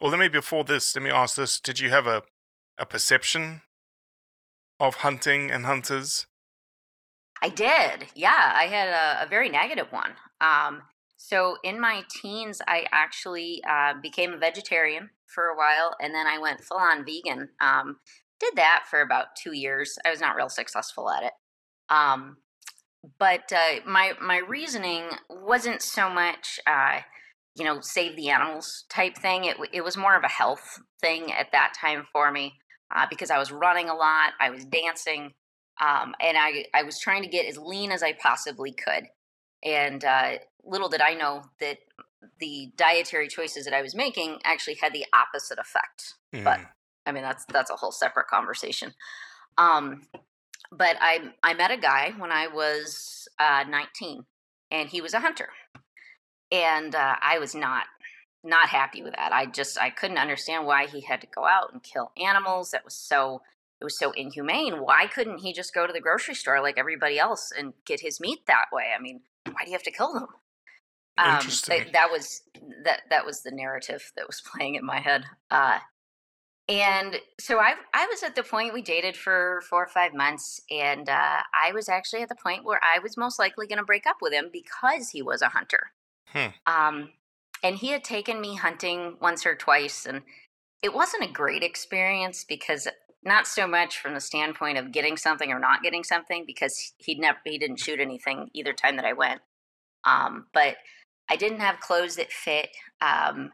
Or 0.00 0.10
let 0.10 0.20
me 0.20 0.28
before 0.28 0.64
this, 0.64 0.94
let 0.94 1.02
me 1.02 1.10
ask 1.10 1.36
this: 1.36 1.58
Did 1.60 1.80
you 1.80 1.90
have 1.90 2.06
a 2.06 2.22
a 2.78 2.86
perception 2.86 3.62
of 4.80 4.96
hunting 4.96 5.50
and 5.50 5.66
hunters? 5.66 6.26
I 7.42 7.48
did. 7.48 8.06
Yeah, 8.14 8.52
I 8.54 8.64
had 8.64 8.88
a, 8.88 9.24
a 9.24 9.28
very 9.28 9.48
negative 9.48 9.88
one. 9.90 10.12
Um, 10.40 10.82
so 11.16 11.56
in 11.62 11.80
my 11.80 12.02
teens, 12.08 12.60
I 12.66 12.86
actually 12.92 13.62
uh, 13.68 13.94
became 14.02 14.32
a 14.32 14.38
vegetarian 14.38 15.10
for 15.26 15.48
a 15.48 15.56
while, 15.56 15.96
and 16.00 16.14
then 16.14 16.26
I 16.26 16.38
went 16.38 16.62
full 16.62 16.78
on 16.78 17.04
vegan. 17.04 17.50
Um, 17.60 17.96
did 18.40 18.56
that 18.56 18.84
for 18.90 19.00
about 19.00 19.36
two 19.42 19.52
years. 19.56 19.98
I 20.04 20.10
was 20.10 20.20
not 20.20 20.36
real 20.36 20.48
successful 20.48 21.10
at 21.10 21.24
it. 21.24 21.32
Um, 21.88 22.38
but 23.18 23.52
uh, 23.52 23.80
my 23.86 24.12
my 24.20 24.38
reasoning 24.38 25.04
wasn't 25.28 25.82
so 25.82 26.08
much, 26.08 26.58
uh, 26.66 27.00
you 27.54 27.64
know, 27.64 27.80
save 27.80 28.16
the 28.16 28.30
animals 28.30 28.84
type 28.88 29.16
thing. 29.16 29.44
It 29.44 29.56
it 29.72 29.84
was 29.84 29.96
more 29.96 30.16
of 30.16 30.24
a 30.24 30.28
health 30.28 30.80
thing 31.00 31.32
at 31.32 31.52
that 31.52 31.74
time 31.78 32.06
for 32.12 32.30
me 32.32 32.54
uh, 32.94 33.06
because 33.10 33.30
I 33.30 33.38
was 33.38 33.50
running 33.50 33.88
a 33.88 33.94
lot. 33.94 34.32
I 34.40 34.50
was 34.50 34.64
dancing 34.64 35.32
um, 35.80 36.14
and 36.20 36.36
I, 36.38 36.66
I 36.72 36.82
was 36.84 36.98
trying 36.98 37.22
to 37.22 37.28
get 37.28 37.46
as 37.46 37.58
lean 37.58 37.90
as 37.90 38.02
I 38.02 38.12
possibly 38.12 38.72
could. 38.72 39.08
And 39.64 40.04
uh, 40.04 40.38
little 40.64 40.88
did 40.88 41.00
I 41.00 41.14
know 41.14 41.42
that 41.60 41.78
the 42.40 42.72
dietary 42.76 43.28
choices 43.28 43.64
that 43.64 43.74
I 43.74 43.82
was 43.82 43.94
making 43.94 44.38
actually 44.44 44.76
had 44.80 44.92
the 44.92 45.04
opposite 45.14 45.58
effect. 45.58 46.14
But 46.32 46.60
Mm. 46.60 46.68
I 47.06 47.12
mean, 47.12 47.22
that's 47.22 47.44
that's 47.46 47.70
a 47.70 47.76
whole 47.76 47.92
separate 47.92 48.28
conversation. 48.28 48.94
Um, 49.58 50.06
but 50.72 50.96
I 51.00 51.32
I 51.42 51.52
met 51.52 51.70
a 51.70 51.76
guy 51.76 52.14
when 52.16 52.32
I 52.32 52.46
was 52.46 53.28
uh, 53.38 53.64
19, 53.68 54.24
and 54.70 54.88
he 54.88 55.02
was 55.02 55.12
a 55.12 55.20
hunter, 55.20 55.50
and 56.50 56.94
uh, 56.94 57.16
I 57.20 57.38
was 57.38 57.54
not 57.54 57.84
not 58.44 58.68
happy 58.68 59.02
with 59.02 59.14
that. 59.14 59.32
I 59.32 59.46
just 59.46 59.78
I 59.78 59.90
couldn't 59.90 60.18
understand 60.18 60.66
why 60.66 60.86
he 60.86 61.00
had 61.00 61.20
to 61.22 61.26
go 61.26 61.46
out 61.46 61.72
and 61.72 61.82
kill 61.82 62.12
animals. 62.16 62.70
That 62.70 62.84
was 62.84 62.94
so 62.94 63.42
it 63.80 63.84
was 63.84 63.98
so 63.98 64.12
inhumane. 64.12 64.82
Why 64.82 65.06
couldn't 65.06 65.38
he 65.38 65.52
just 65.52 65.74
go 65.74 65.86
to 65.86 65.92
the 65.92 66.00
grocery 66.00 66.34
store 66.34 66.60
like 66.60 66.78
everybody 66.78 67.18
else 67.18 67.52
and 67.56 67.72
get 67.84 68.00
his 68.00 68.20
meat 68.20 68.46
that 68.46 68.66
way? 68.72 68.92
I 68.96 69.00
mean, 69.00 69.20
why 69.46 69.64
do 69.64 69.70
you 69.70 69.74
have 69.74 69.82
to 69.84 69.90
kill 69.90 70.12
them? 70.12 70.26
Um, 71.16 71.46
that, 71.68 71.92
that 71.92 72.10
was 72.10 72.42
that 72.84 73.02
that 73.10 73.24
was 73.24 73.42
the 73.42 73.52
narrative 73.52 74.12
that 74.16 74.26
was 74.26 74.42
playing 74.54 74.74
in 74.74 74.84
my 74.84 75.00
head. 75.00 75.24
Uh, 75.50 75.78
and 76.68 77.16
so 77.38 77.58
I 77.58 77.74
I 77.92 78.06
was 78.06 78.22
at 78.22 78.36
the 78.36 78.42
point 78.42 78.74
we 78.74 78.82
dated 78.82 79.16
for 79.16 79.62
four 79.68 79.84
or 79.84 79.88
five 79.88 80.14
months, 80.14 80.60
and 80.70 81.08
uh, 81.08 81.42
I 81.52 81.72
was 81.72 81.88
actually 81.88 82.22
at 82.22 82.28
the 82.28 82.34
point 82.34 82.64
where 82.64 82.80
I 82.82 82.98
was 83.00 83.16
most 83.16 83.38
likely 83.38 83.66
going 83.66 83.78
to 83.78 83.84
break 83.84 84.06
up 84.06 84.16
with 84.22 84.32
him 84.32 84.48
because 84.52 85.10
he 85.10 85.22
was 85.22 85.42
a 85.42 85.48
hunter. 85.48 85.92
Hmm. 86.28 86.48
Um, 86.66 87.10
and 87.64 87.78
he 87.78 87.88
had 87.88 88.04
taken 88.04 88.40
me 88.40 88.56
hunting 88.56 89.16
once 89.20 89.46
or 89.46 89.56
twice, 89.56 90.04
and 90.06 90.20
it 90.82 90.92
wasn't 90.92 91.24
a 91.24 91.32
great 91.32 91.62
experience 91.62 92.44
because 92.44 92.86
not 93.24 93.46
so 93.46 93.66
much 93.66 93.98
from 93.98 94.12
the 94.12 94.20
standpoint 94.20 94.76
of 94.76 94.92
getting 94.92 95.16
something 95.16 95.50
or 95.50 95.58
not 95.58 95.82
getting 95.82 96.04
something 96.04 96.44
because 96.46 96.92
he'd 96.98 97.18
never 97.18 97.38
he 97.44 97.56
didn't 97.56 97.80
shoot 97.80 97.98
anything 97.98 98.50
either 98.52 98.74
time 98.74 98.96
that 98.96 99.06
I 99.06 99.14
went. 99.14 99.40
Um, 100.04 100.46
but 100.52 100.76
I 101.30 101.36
didn't 101.36 101.60
have 101.60 101.80
clothes 101.80 102.16
that 102.16 102.30
fit. 102.30 102.68
Um, 103.00 103.52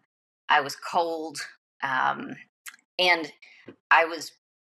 I 0.48 0.60
was 0.60 0.74
cold, 0.74 1.38
um, 1.84 2.34
and 2.98 3.32
I 3.92 4.06
was 4.06 4.32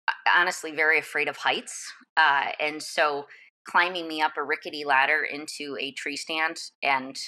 uh, 0.07 0.13
honestly 0.39 0.71
very 0.71 1.01
afraid 1.01 1.29
of 1.29 1.39
heights. 1.39 1.93
Uh, 2.17 2.51
and 2.61 2.81
so 2.81 3.27
climbing 3.67 4.07
me 4.07 4.23
up 4.23 4.37
a 4.37 4.45
rickety 4.45 4.85
ladder 4.85 5.27
into 5.29 5.77
a 5.81 5.91
tree 5.91 6.17
stand 6.17 6.59
and 6.85 7.19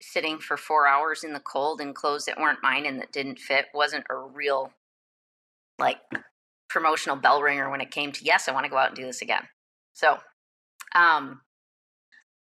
sitting 0.00 0.38
for 0.38 0.56
four 0.56 0.86
hours 0.86 1.24
in 1.24 1.32
the 1.32 1.40
cold 1.40 1.80
in 1.80 1.94
clothes 1.94 2.26
that 2.26 2.38
weren't 2.38 2.62
mine 2.62 2.86
and 2.86 3.00
that 3.00 3.12
didn't 3.12 3.38
fit 3.38 3.66
wasn't 3.74 4.04
a 4.10 4.16
real 4.16 4.72
like 5.78 5.98
promotional 6.68 7.16
bell 7.16 7.42
ringer 7.42 7.70
when 7.70 7.80
it 7.80 7.90
came 7.90 8.12
to 8.12 8.24
yes 8.24 8.48
i 8.48 8.52
want 8.52 8.64
to 8.64 8.70
go 8.70 8.76
out 8.76 8.88
and 8.88 8.96
do 8.96 9.04
this 9.04 9.22
again. 9.22 9.42
So 9.92 10.18
um 10.94 11.40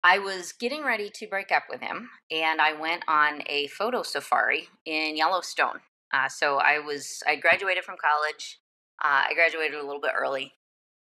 i 0.05 0.19
was 0.19 0.53
getting 0.53 0.85
ready 0.85 1.11
to 1.11 1.27
break 1.27 1.51
up 1.51 1.65
with 1.71 1.81
him 1.81 2.11
and 2.31 2.61
i 2.61 2.73
went 2.73 3.03
on 3.09 3.43
a 3.47 3.67
photo 3.69 4.03
safari 4.03 4.69
in 4.85 5.17
yellowstone. 5.17 5.81
Uh, 6.13 6.29
so 6.29 6.57
i 6.57 6.79
was 6.79 7.23
i 7.27 7.37
graduated 7.37 7.85
from 7.85 7.97
college. 8.01 8.61
Uh, 9.03 9.25
i 9.31 9.35
graduated 9.35 9.79
a 9.79 9.85
little 9.85 10.01
bit 10.01 10.13
early 10.19 10.53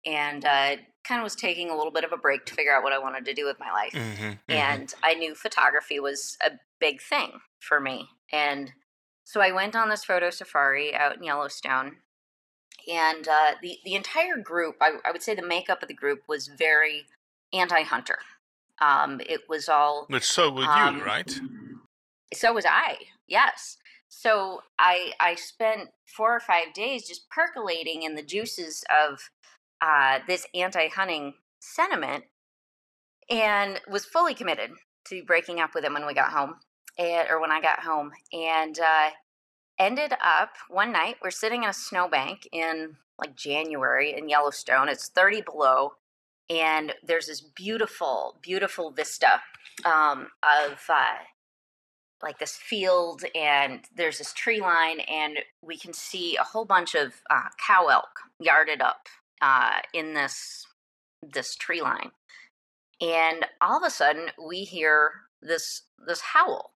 and 0.08 0.44
uh, 0.44 0.76
kind 1.04 1.20
of 1.20 1.22
was 1.22 1.36
taking 1.36 1.70
a 1.70 1.76
little 1.76 1.92
bit 1.92 2.04
of 2.04 2.12
a 2.12 2.16
break 2.16 2.46
to 2.46 2.54
figure 2.54 2.74
out 2.74 2.82
what 2.82 2.94
I 2.94 2.98
wanted 2.98 3.26
to 3.26 3.34
do 3.34 3.44
with 3.44 3.60
my 3.60 3.70
life. 3.70 3.92
Mm-hmm, 3.92 4.24
mm-hmm. 4.24 4.52
And 4.52 4.94
I 5.02 5.14
knew 5.14 5.34
photography 5.34 6.00
was 6.00 6.38
a 6.44 6.52
big 6.80 7.02
thing 7.02 7.40
for 7.60 7.78
me. 7.78 8.08
And 8.32 8.72
so 9.24 9.40
I 9.40 9.52
went 9.52 9.76
on 9.76 9.90
this 9.90 10.04
photo 10.04 10.30
safari 10.30 10.94
out 10.94 11.16
in 11.16 11.22
Yellowstone. 11.22 11.96
And 12.90 13.28
uh, 13.28 13.52
the, 13.60 13.76
the 13.84 13.94
entire 13.94 14.38
group, 14.38 14.76
I, 14.80 14.92
I, 15.04 15.12
would 15.12 15.22
say 15.22 15.34
the 15.34 15.46
makeup 15.46 15.82
of 15.82 15.88
the 15.88 15.94
group 15.94 16.22
was 16.26 16.48
very 16.48 17.04
anti 17.52 17.82
hunter. 17.82 18.18
Um, 18.80 19.20
it 19.20 19.42
was 19.46 19.68
all. 19.68 20.06
But 20.08 20.22
so 20.22 20.50
were 20.50 20.64
um, 20.64 20.98
you, 20.98 21.04
right? 21.04 21.40
So 22.32 22.54
was 22.54 22.64
I, 22.66 22.96
yes. 23.26 23.76
So 24.08 24.62
I 24.78 25.12
I 25.20 25.34
spent 25.34 25.90
four 26.06 26.34
or 26.34 26.40
five 26.40 26.72
days 26.72 27.06
just 27.06 27.28
percolating 27.28 28.04
in 28.04 28.14
the 28.14 28.22
juices 28.22 28.84
of 28.90 29.30
uh, 29.80 30.18
this 30.26 30.46
anti-hunting 30.54 31.34
sentiment 31.60 32.24
and 33.30 33.80
was 33.88 34.04
fully 34.04 34.34
committed 34.34 34.70
to 35.06 35.22
breaking 35.24 35.60
up 35.60 35.74
with 35.74 35.84
him 35.84 35.94
when 35.94 36.06
we 36.06 36.14
got 36.14 36.32
home 36.32 36.54
and, 36.98 37.28
or 37.30 37.40
when 37.40 37.52
i 37.52 37.60
got 37.60 37.80
home 37.80 38.10
and 38.32 38.78
uh, 38.78 39.10
ended 39.78 40.12
up 40.24 40.50
one 40.68 40.92
night 40.92 41.16
we're 41.22 41.30
sitting 41.30 41.64
in 41.64 41.70
a 41.70 41.74
snowbank 41.74 42.48
in 42.52 42.96
like 43.18 43.36
january 43.36 44.16
in 44.16 44.28
yellowstone 44.28 44.88
it's 44.88 45.08
30 45.08 45.42
below 45.42 45.92
and 46.50 46.94
there's 47.04 47.26
this 47.26 47.40
beautiful 47.40 48.36
beautiful 48.42 48.90
vista 48.90 49.40
um, 49.84 50.28
of 50.42 50.80
uh, 50.88 51.18
like 52.22 52.38
this 52.38 52.56
field 52.56 53.24
and 53.34 53.80
there's 53.94 54.18
this 54.18 54.32
tree 54.32 54.60
line 54.60 55.00
and 55.00 55.38
we 55.62 55.76
can 55.76 55.92
see 55.92 56.36
a 56.36 56.42
whole 56.44 56.64
bunch 56.64 56.94
of 56.94 57.14
uh, 57.30 57.48
cow 57.64 57.86
elk 57.86 58.20
yarded 58.40 58.80
up 58.80 59.06
uh, 59.40 59.78
in 59.92 60.14
this 60.14 60.66
this 61.22 61.56
tree 61.56 61.82
line, 61.82 62.10
and 63.00 63.46
all 63.60 63.76
of 63.76 63.82
a 63.82 63.90
sudden 63.90 64.30
we 64.44 64.64
hear 64.64 65.12
this 65.42 65.82
this 66.06 66.20
howl, 66.20 66.72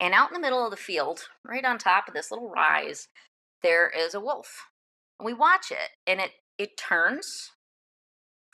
and 0.00 0.14
out 0.14 0.30
in 0.30 0.34
the 0.34 0.40
middle 0.40 0.64
of 0.64 0.70
the 0.70 0.76
field, 0.76 1.28
right 1.44 1.64
on 1.64 1.78
top 1.78 2.08
of 2.08 2.14
this 2.14 2.30
little 2.30 2.50
rise, 2.50 3.08
there 3.62 3.88
is 3.88 4.14
a 4.14 4.20
wolf. 4.20 4.66
We 5.22 5.32
watch 5.32 5.70
it, 5.70 5.90
and 6.06 6.20
it 6.20 6.32
it 6.58 6.76
turns 6.76 7.52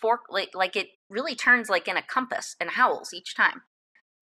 fork 0.01 0.23
like 0.31 0.51
like 0.55 0.77
it 0.77 0.89
really 1.09 1.35
turns 1.35 1.69
like 1.69 1.87
in 1.89 1.97
a 1.97 2.03
compass 2.03 2.57
and 2.61 2.71
howls 2.71 3.13
each 3.13 3.37
time. 3.37 3.63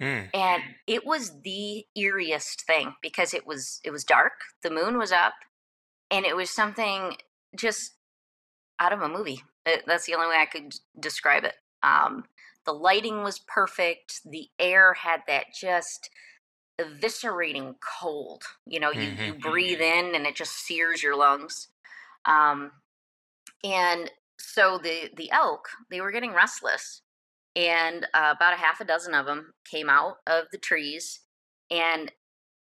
Mm. 0.03 0.29
And 0.33 0.63
it 0.87 1.05
was 1.05 1.41
the 1.43 1.85
eeriest 1.97 2.63
thing 2.63 2.95
because 3.03 3.35
it 3.35 3.47
was 3.47 3.81
it 3.85 3.91
was 3.91 4.05
dark, 4.05 4.33
the 4.63 4.71
moon 4.71 4.99
was 4.99 5.13
up, 5.13 5.35
and 6.11 6.25
it 6.25 6.37
was 6.37 6.51
something 6.51 7.17
just 7.57 7.95
out 8.81 8.93
of 8.93 9.03
a 9.03 9.09
movie. 9.09 9.43
It, 9.67 9.85
that's 9.87 10.07
the 10.07 10.15
only 10.15 10.29
way 10.29 10.37
I 10.41 10.47
could 10.47 10.75
describe 11.01 11.45
it. 11.45 11.55
Um, 11.83 12.25
the 12.65 12.73
lighting 12.73 13.23
was 13.23 13.39
perfect. 13.39 14.21
The 14.25 14.49
air 14.59 14.95
had 14.95 15.21
that 15.27 15.47
just 15.59 16.11
eviscerating 16.81 17.75
cold. 17.81 18.43
You 18.67 18.81
know, 18.81 18.91
you, 18.91 19.11
mm-hmm. 19.11 19.25
you 19.25 19.35
breathe 19.35 19.81
in 19.81 20.15
and 20.15 20.27
it 20.27 20.37
just 20.37 20.67
sears 20.67 21.03
your 21.03 21.17
lungs. 21.17 21.69
Um, 22.25 22.73
and 23.65 24.11
so 24.39 24.79
the 24.79 25.11
the 25.17 25.31
elk 25.33 25.69
they 25.91 26.01
were 26.01 26.13
getting 26.13 26.33
restless, 26.33 27.03
and 27.57 28.07
uh, 28.15 28.35
about 28.37 28.55
a 28.55 28.61
half 28.61 28.81
a 28.81 28.85
dozen 28.85 29.15
of 29.15 29.27
them 29.27 29.55
came 29.69 29.91
out 29.91 30.17
of 30.27 30.45
the 30.53 30.59
trees. 30.59 31.21
And 31.71 32.13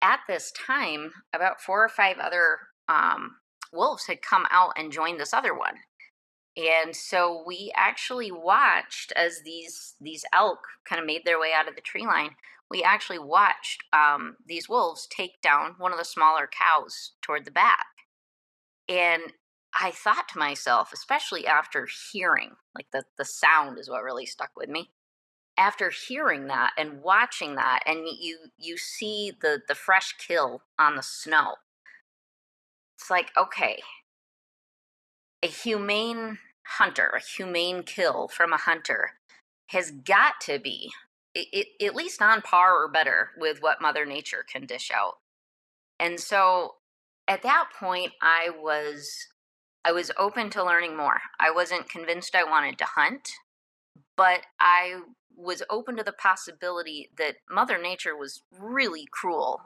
at 0.02 0.20
this 0.28 0.52
time, 0.52 1.12
about 1.34 1.60
four 1.60 1.82
or 1.82 1.88
five 1.88 2.18
other 2.18 2.58
um, 2.88 3.36
wolves 3.72 4.06
had 4.06 4.22
come 4.22 4.46
out 4.50 4.72
and 4.76 4.92
joined 4.92 5.18
this 5.18 5.34
other 5.34 5.56
one 5.56 5.74
and 6.56 6.94
so 6.94 7.42
we 7.46 7.72
actually 7.74 8.30
watched 8.30 9.12
as 9.16 9.40
these 9.44 9.94
these 10.00 10.24
elk 10.32 10.60
kind 10.88 11.00
of 11.00 11.06
made 11.06 11.24
their 11.24 11.40
way 11.40 11.52
out 11.56 11.68
of 11.68 11.74
the 11.74 11.80
tree 11.80 12.06
line 12.06 12.30
we 12.70 12.82
actually 12.82 13.18
watched 13.18 13.84
um, 13.92 14.36
these 14.46 14.68
wolves 14.68 15.06
take 15.06 15.40
down 15.42 15.74
one 15.78 15.92
of 15.92 15.98
the 15.98 16.04
smaller 16.04 16.48
cows 16.48 17.12
toward 17.22 17.44
the 17.44 17.50
back. 17.50 17.86
And 18.88 19.22
i 19.76 19.90
thought 19.90 20.28
to 20.28 20.38
myself 20.38 20.90
especially 20.92 21.48
after 21.48 21.88
hearing 22.12 22.52
like 22.76 22.86
the, 22.92 23.02
the 23.18 23.24
sound 23.24 23.76
is 23.76 23.90
what 23.90 24.04
really 24.04 24.26
stuck 24.26 24.50
with 24.56 24.68
me. 24.68 24.90
After 25.56 25.90
hearing 25.90 26.46
that 26.48 26.72
and 26.78 27.02
watching 27.02 27.54
that 27.56 27.80
and 27.86 28.06
you 28.20 28.38
you 28.58 28.76
see 28.76 29.32
the 29.40 29.62
the 29.66 29.74
fresh 29.74 30.14
kill 30.18 30.62
on 30.78 30.96
the 30.96 31.02
snow. 31.02 31.54
It's 32.96 33.10
like 33.10 33.30
okay 33.36 33.80
a 35.44 35.46
humane 35.46 36.38
hunter, 36.78 37.12
a 37.14 37.20
humane 37.20 37.82
kill 37.82 38.28
from 38.28 38.52
a 38.52 38.56
hunter, 38.56 39.12
has 39.68 39.90
got 39.90 40.40
to 40.40 40.58
be 40.58 40.90
it, 41.34 41.48
it, 41.52 41.86
at 41.86 41.94
least 41.94 42.22
on 42.22 42.40
par 42.40 42.82
or 42.82 42.88
better 42.88 43.30
with 43.36 43.60
what 43.60 43.82
Mother 43.82 44.06
Nature 44.06 44.44
can 44.50 44.66
dish 44.66 44.90
out. 44.94 45.14
And 46.00 46.18
so 46.18 46.76
at 47.28 47.42
that 47.42 47.66
point, 47.78 48.12
I 48.22 48.50
was 48.58 49.28
I 49.84 49.92
was 49.92 50.10
open 50.18 50.48
to 50.50 50.64
learning 50.64 50.96
more. 50.96 51.20
I 51.38 51.50
wasn't 51.50 51.90
convinced 51.90 52.34
I 52.34 52.44
wanted 52.44 52.78
to 52.78 52.84
hunt, 52.84 53.28
but 54.16 54.40
I 54.58 55.00
was 55.36 55.62
open 55.68 55.96
to 55.96 56.02
the 56.02 56.12
possibility 56.12 57.10
that 57.18 57.36
Mother 57.50 57.76
Nature 57.76 58.16
was 58.16 58.40
really 58.58 59.06
cruel, 59.10 59.60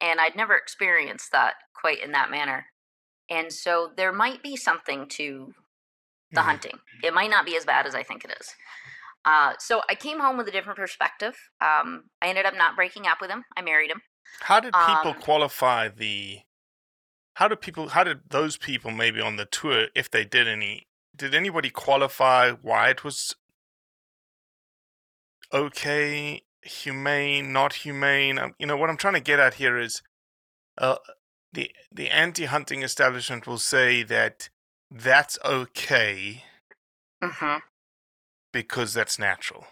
and 0.00 0.20
I'd 0.20 0.36
never 0.36 0.54
experienced 0.54 1.32
that 1.32 1.54
quite 1.74 2.02
in 2.04 2.12
that 2.12 2.30
manner. 2.30 2.66
And 3.28 3.52
so 3.52 3.90
there 3.96 4.12
might 4.12 4.42
be 4.42 4.56
something 4.56 5.08
to 5.08 5.52
the 6.30 6.40
mm-hmm. 6.40 6.48
hunting. 6.48 6.78
It 7.02 7.14
might 7.14 7.30
not 7.30 7.44
be 7.44 7.56
as 7.56 7.64
bad 7.64 7.86
as 7.86 7.94
I 7.94 8.02
think 8.02 8.24
it 8.24 8.34
is. 8.40 8.54
Uh, 9.24 9.54
so 9.58 9.82
I 9.90 9.96
came 9.96 10.20
home 10.20 10.36
with 10.36 10.46
a 10.46 10.52
different 10.52 10.78
perspective. 10.78 11.34
Um, 11.60 12.04
I 12.22 12.28
ended 12.28 12.46
up 12.46 12.54
not 12.56 12.76
breaking 12.76 13.06
up 13.06 13.18
with 13.20 13.30
him. 13.30 13.44
I 13.56 13.62
married 13.62 13.90
him. 13.90 14.00
How 14.40 14.60
did 14.60 14.72
people 14.72 15.12
um, 15.12 15.20
qualify 15.20 15.88
the? 15.88 16.40
How 17.34 17.48
did 17.48 17.60
people? 17.60 17.88
How 17.88 18.04
did 18.04 18.20
those 18.30 18.56
people 18.56 18.90
maybe 18.90 19.20
on 19.20 19.36
the 19.36 19.44
tour, 19.44 19.88
if 19.94 20.10
they 20.10 20.24
did 20.24 20.46
any, 20.46 20.86
did 21.14 21.34
anybody 21.34 21.70
qualify 21.70 22.52
why 22.52 22.90
it 22.90 23.02
was 23.02 23.34
okay, 25.52 26.42
humane, 26.62 27.52
not 27.52 27.74
humane? 27.74 28.38
Um, 28.38 28.54
you 28.58 28.66
know 28.66 28.76
what 28.76 28.90
I'm 28.90 28.96
trying 28.96 29.14
to 29.14 29.20
get 29.20 29.40
at 29.40 29.54
here 29.54 29.78
is, 29.78 30.02
uh, 30.78 30.96
the 31.56 31.72
the 31.90 32.10
anti-hunting 32.10 32.82
establishment 32.82 33.46
will 33.46 33.58
say 33.58 34.02
that 34.04 34.50
that's 34.90 35.38
okay 35.44 36.44
mm-hmm. 37.24 37.56
because 38.52 38.94
that's 38.94 39.18
natural. 39.18 39.64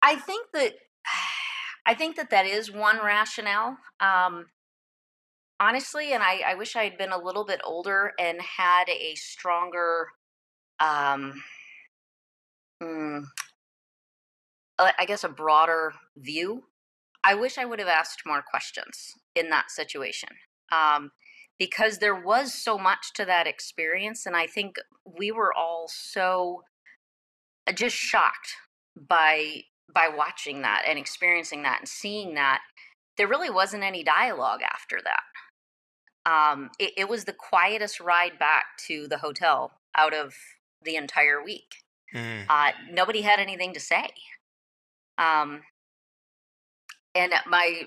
I 0.00 0.16
think 0.16 0.48
that 0.54 0.72
I 1.86 1.94
think 1.94 2.16
that 2.16 2.30
that 2.30 2.46
is 2.46 2.72
one 2.72 2.98
rationale. 3.04 3.76
Um, 4.00 4.46
honestly, 5.60 6.12
and 6.12 6.22
I, 6.22 6.40
I 6.46 6.54
wish 6.54 6.74
I 6.74 6.84
had 6.84 6.96
been 6.96 7.12
a 7.12 7.18
little 7.18 7.44
bit 7.44 7.60
older 7.64 8.12
and 8.18 8.40
had 8.40 8.88
a 8.88 9.14
stronger, 9.16 10.06
um, 10.78 11.42
mm, 12.80 13.24
I 14.78 15.04
guess, 15.06 15.24
a 15.24 15.28
broader 15.28 15.92
view. 16.16 16.62
I 17.24 17.34
wish 17.34 17.58
I 17.58 17.64
would 17.64 17.80
have 17.80 17.88
asked 17.88 18.22
more 18.24 18.44
questions 18.48 19.16
in 19.34 19.50
that 19.50 19.70
situation. 19.70 20.30
Um, 20.70 21.12
because 21.58 21.98
there 21.98 22.20
was 22.20 22.52
so 22.52 22.76
much 22.76 23.12
to 23.14 23.24
that 23.24 23.46
experience 23.46 24.26
and 24.26 24.36
i 24.36 24.46
think 24.46 24.76
we 25.06 25.30
were 25.30 25.52
all 25.54 25.86
so 25.88 26.62
uh, 27.68 27.72
just 27.72 27.94
shocked 27.94 28.54
by 28.96 29.62
by 29.94 30.08
watching 30.08 30.62
that 30.62 30.82
and 30.88 30.98
experiencing 30.98 31.62
that 31.62 31.78
and 31.80 31.88
seeing 31.88 32.34
that 32.34 32.60
there 33.16 33.28
really 33.28 33.50
wasn't 33.50 33.82
any 33.82 34.02
dialogue 34.02 34.60
after 34.62 34.98
that 35.04 35.20
um, 36.24 36.70
it, 36.78 36.92
it, 36.96 37.08
was 37.08 37.24
the 37.24 37.32
quietest 37.32 37.98
ride 37.98 38.38
back 38.38 38.64
to 38.86 39.08
the 39.08 39.18
hotel 39.18 39.72
out 39.96 40.14
of 40.14 40.32
the 40.84 40.94
entire 40.94 41.42
week 41.44 41.74
mm. 42.14 42.44
uh, 42.48 42.70
nobody 42.90 43.22
had 43.22 43.40
anything 43.40 43.74
to 43.74 43.80
say 43.80 44.08
um, 45.18 45.62
and 47.14 47.32
my 47.46 47.82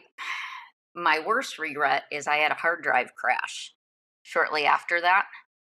my 0.96 1.20
worst 1.20 1.60
regret 1.60 2.04
is 2.12 2.28
I 2.28 2.38
had 2.38 2.52
a 2.52 2.56
hard 2.56 2.82
drive 2.82 3.16
crash 3.16 3.74
shortly 4.24 4.66
after 4.66 5.02
that, 5.02 5.26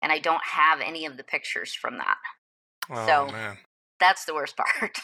and 0.03 0.13
I 0.13 0.19
don't 0.19 0.45
have 0.45 0.81
any 0.81 1.05
of 1.07 1.17
the 1.17 1.25
pictures 1.25 1.75
from 1.75 1.99
that. 1.99 2.17
Oh, 2.91 3.07
so 3.07 3.33
man. 3.33 3.59
That's 4.01 4.25
the 4.25 4.35
worst 4.35 4.57
part. 4.81 4.99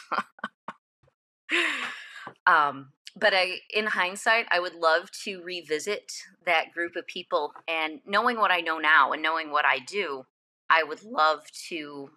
um, 2.46 2.92
but 3.16 3.32
I, 3.34 3.58
in 3.72 3.86
hindsight, 3.86 4.46
I 4.50 4.60
would 4.60 4.74
love 4.74 5.10
to 5.24 5.42
revisit 5.42 6.12
that 6.46 6.72
group 6.72 6.96
of 6.96 7.06
people. 7.06 7.52
And 7.68 8.00
knowing 8.06 8.38
what 8.38 8.50
I 8.50 8.60
know 8.60 8.78
now 8.78 9.12
and 9.12 9.22
knowing 9.22 9.50
what 9.50 9.64
I 9.64 9.78
do, 9.80 10.24
I 10.70 10.82
would 10.82 11.02
love 11.02 11.40
to. 11.68 12.10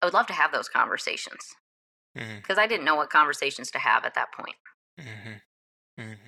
I 0.00 0.06
would 0.06 0.14
love 0.14 0.28
to 0.28 0.32
have 0.32 0.52
those 0.52 0.68
conversations 0.68 1.56
because 2.14 2.58
I 2.58 2.66
didn't 2.66 2.84
know 2.84 2.94
what 2.94 3.10
conversations 3.10 3.70
to 3.72 3.78
have 3.78 4.04
at 4.04 4.14
that 4.14 4.32
point. 4.32 4.54
Mm-hmm. 5.00 6.02
Mm-hmm. 6.02 6.27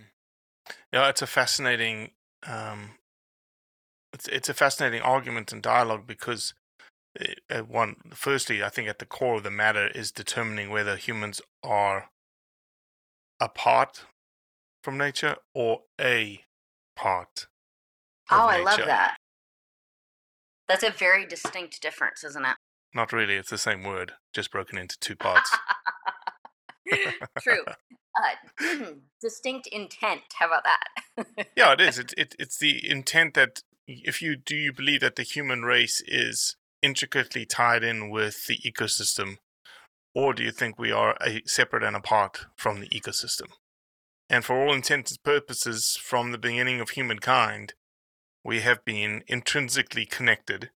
Yeah, 0.92 1.08
it's 1.08 1.22
a 1.22 1.26
fascinating. 1.26 2.10
Um, 2.46 2.92
it's 4.12 4.26
it's 4.28 4.48
a 4.48 4.54
fascinating 4.54 5.02
argument 5.02 5.52
and 5.52 5.62
dialogue 5.62 6.06
because 6.06 6.54
it, 7.14 7.40
uh, 7.50 7.60
one, 7.60 7.96
firstly, 8.14 8.62
I 8.62 8.68
think 8.68 8.88
at 8.88 8.98
the 8.98 9.06
core 9.06 9.36
of 9.36 9.42
the 9.42 9.50
matter 9.50 9.88
is 9.88 10.10
determining 10.12 10.70
whether 10.70 10.96
humans 10.96 11.40
are 11.62 12.10
apart 13.40 14.04
from 14.82 14.98
nature 14.98 15.36
or 15.54 15.82
a 16.00 16.44
part. 16.96 17.46
Oh, 18.30 18.46
I 18.46 18.62
love 18.62 18.78
that. 18.78 19.16
That's 20.68 20.84
a 20.84 20.90
very 20.90 21.26
distinct 21.26 21.82
difference, 21.82 22.22
isn't 22.22 22.44
it? 22.44 22.56
Not 22.94 23.12
really. 23.12 23.34
It's 23.34 23.50
the 23.50 23.58
same 23.58 23.82
word, 23.82 24.12
just 24.32 24.52
broken 24.52 24.78
into 24.78 24.98
two 25.00 25.16
parts. 25.16 25.50
True. 27.40 27.64
Uh, 28.16 28.84
distinct 29.20 29.66
intent. 29.68 30.22
How 30.38 30.46
about 30.46 30.64
that? 30.64 31.48
yeah, 31.56 31.72
it 31.72 31.80
is. 31.80 31.98
It, 31.98 32.14
it 32.16 32.34
it's 32.38 32.58
the 32.58 32.88
intent 32.88 33.34
that 33.34 33.62
if 33.86 34.20
you 34.20 34.36
do 34.36 34.56
you 34.56 34.72
believe 34.72 35.00
that 35.00 35.16
the 35.16 35.22
human 35.22 35.62
race 35.62 36.02
is 36.06 36.56
intricately 36.82 37.44
tied 37.44 37.84
in 37.84 38.10
with 38.10 38.46
the 38.46 38.58
ecosystem, 38.58 39.36
or 40.14 40.32
do 40.32 40.42
you 40.42 40.50
think 40.50 40.78
we 40.78 40.92
are 40.92 41.16
a 41.20 41.42
separate 41.46 41.84
and 41.84 41.96
apart 41.96 42.46
from 42.56 42.80
the 42.80 42.88
ecosystem? 42.88 43.48
And 44.28 44.44
for 44.44 44.60
all 44.60 44.72
intents 44.72 45.10
and 45.10 45.22
purposes, 45.22 45.98
from 46.00 46.30
the 46.30 46.38
beginning 46.38 46.80
of 46.80 46.90
humankind, 46.90 47.74
we 48.44 48.60
have 48.60 48.84
been 48.84 49.24
intrinsically 49.26 50.06
connected 50.06 50.70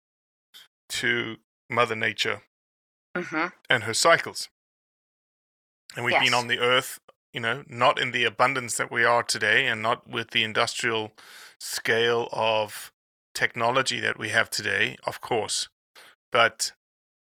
to 0.89 1.37
Mother 1.69 1.95
Nature 1.95 2.41
hmm 3.15 3.47
and 3.69 3.83
her 3.83 3.93
cycles. 3.93 4.49
And 5.95 6.03
we've 6.03 6.19
been 6.19 6.33
on 6.33 6.47
the 6.47 6.57
earth, 6.57 6.99
you 7.33 7.39
know, 7.39 7.63
not 7.67 7.99
in 7.99 8.11
the 8.11 8.23
abundance 8.23 8.77
that 8.77 8.91
we 8.91 9.03
are 9.03 9.23
today 9.23 9.65
and 9.67 9.81
not 9.81 10.07
with 10.07 10.31
the 10.31 10.43
industrial 10.43 11.11
scale 11.59 12.29
of 12.31 12.91
technology 13.33 13.99
that 13.99 14.19
we 14.19 14.29
have 14.29 14.49
today, 14.49 14.95
of 15.05 15.19
course. 15.19 15.67
But 16.31 16.71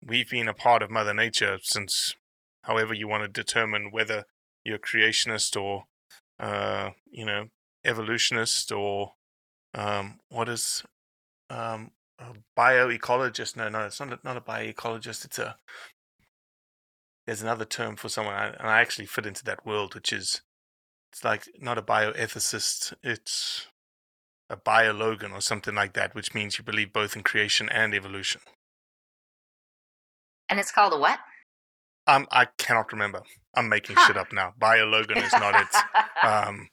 we've 0.06 0.30
been 0.30 0.50
a 0.50 0.54
part 0.54 0.84
of 0.84 0.92
Mother 0.92 1.14
Nature 1.14 1.58
since 1.62 2.16
however 2.64 2.94
you 2.94 3.08
want 3.08 3.24
to 3.24 3.30
determine 3.30 3.92
whether 3.92 4.26
you're 4.66 4.78
creationist 4.78 5.60
or, 5.60 5.86
uh, 6.40 6.92
you 7.10 7.26
know, 7.26 7.48
evolutionist 7.86 8.72
or 8.72 9.14
um, 9.74 10.20
what 10.30 10.50
is 10.50 10.84
um, 11.50 11.92
a 12.20 12.34
bioecologist? 12.58 13.56
No, 13.56 13.70
no, 13.70 13.86
it's 13.86 14.00
not 14.00 14.14
a, 14.14 14.20
not 14.24 14.38
a 14.38 14.42
bioecologist. 14.42 15.26
It's 15.26 15.40
a 15.40 15.58
there's 17.26 17.42
another 17.42 17.66
term 17.66 17.96
for 17.96 18.10
someone, 18.10 18.36
and 18.36 18.68
I 18.68 18.82
actually 18.82 19.06
fit 19.06 19.26
into 19.26 19.44
that 19.46 19.66
world, 19.66 19.96
which 19.96 20.12
is 20.14 20.42
it's 21.12 21.24
like 21.24 21.44
not 21.60 21.78
a 21.78 21.82
bioethicist, 21.82 22.94
it's 23.04 23.68
a 24.50 24.58
biologan 24.58 25.32
or 25.34 25.42
something 25.42 25.76
like 25.76 25.94
that, 25.94 26.16
which 26.16 26.34
means 26.34 26.58
you 26.58 26.64
believe 26.64 26.92
both 26.94 27.16
in 27.16 27.24
creation 27.24 27.70
and 27.70 27.94
evolution. 27.94 28.42
And 30.50 30.60
it's 30.60 30.72
called 30.72 30.94
a 30.94 30.98
what? 30.98 31.20
Um, 32.06 32.28
I 32.32 32.46
cannot 32.58 32.92
remember. 32.92 33.22
I'm 33.56 33.70
making 33.70 33.96
Huh. 33.96 34.08
shit 34.08 34.18
up 34.18 34.34
now. 34.34 34.54
Biologan 34.60 35.24
is 35.24 35.34
not 35.34 35.56
it. 35.56 35.68
Um, 36.24 36.70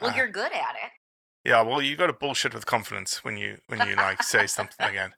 well, 0.00 0.12
uh, 0.12 0.14
you're 0.16 0.28
good 0.28 0.52
at 0.52 0.74
it. 0.76 0.90
yeah, 1.44 1.60
well, 1.62 1.82
you 1.82 1.96
got 1.96 2.06
to 2.06 2.12
bullshit 2.12 2.54
with 2.54 2.66
confidence 2.66 3.24
when 3.24 3.36
you 3.36 3.58
when 3.66 3.84
you 3.84 3.96
like 3.96 4.22
say 4.22 4.46
something 4.46 4.86
again. 4.86 5.12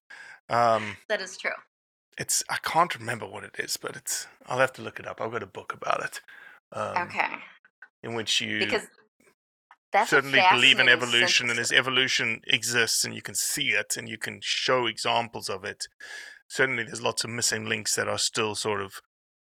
Um, 0.49 0.97
That 1.11 1.21
is 1.21 1.37
true. 1.37 1.51
It's 2.19 2.43
I 2.51 2.57
can't 2.63 2.99
remember 2.99 3.27
what 3.27 3.45
it 3.45 3.57
is, 3.59 3.77
but 3.77 3.97
it's 3.97 4.27
I'll 4.47 4.59
have 4.59 4.73
to 4.75 4.83
look 4.83 4.99
it 5.01 5.07
up. 5.07 5.21
I've 5.21 5.33
got 5.33 5.43
a 5.43 5.47
book 5.47 5.73
about 5.73 6.05
it. 6.05 6.21
Um, 6.73 7.09
okay. 7.09 7.29
In 8.03 8.15
which 8.15 8.41
you 8.41 8.59
Because 8.59 8.87
that's 9.93 10.11
certainly 10.11 10.43
believe 10.51 10.79
in 10.79 10.89
evolution 10.89 11.51
and 11.51 11.59
as 11.59 11.73
evolution 11.73 12.43
exists 12.47 13.05
and 13.05 13.15
you 13.15 13.23
can 13.23 13.35
see 13.35 13.69
it 13.69 13.97
and 13.97 14.09
you 14.09 14.19
can 14.19 14.41
show 14.43 14.87
examples 14.87 15.49
of 15.49 15.65
it 15.65 15.89
certainly 16.47 16.83
there's 16.83 17.03
lots 17.03 17.25
of 17.25 17.31
missing 17.31 17.65
links 17.65 17.95
that 17.95 18.09
are 18.09 18.19
still 18.19 18.55
sort 18.55 18.83
of 18.83 19.01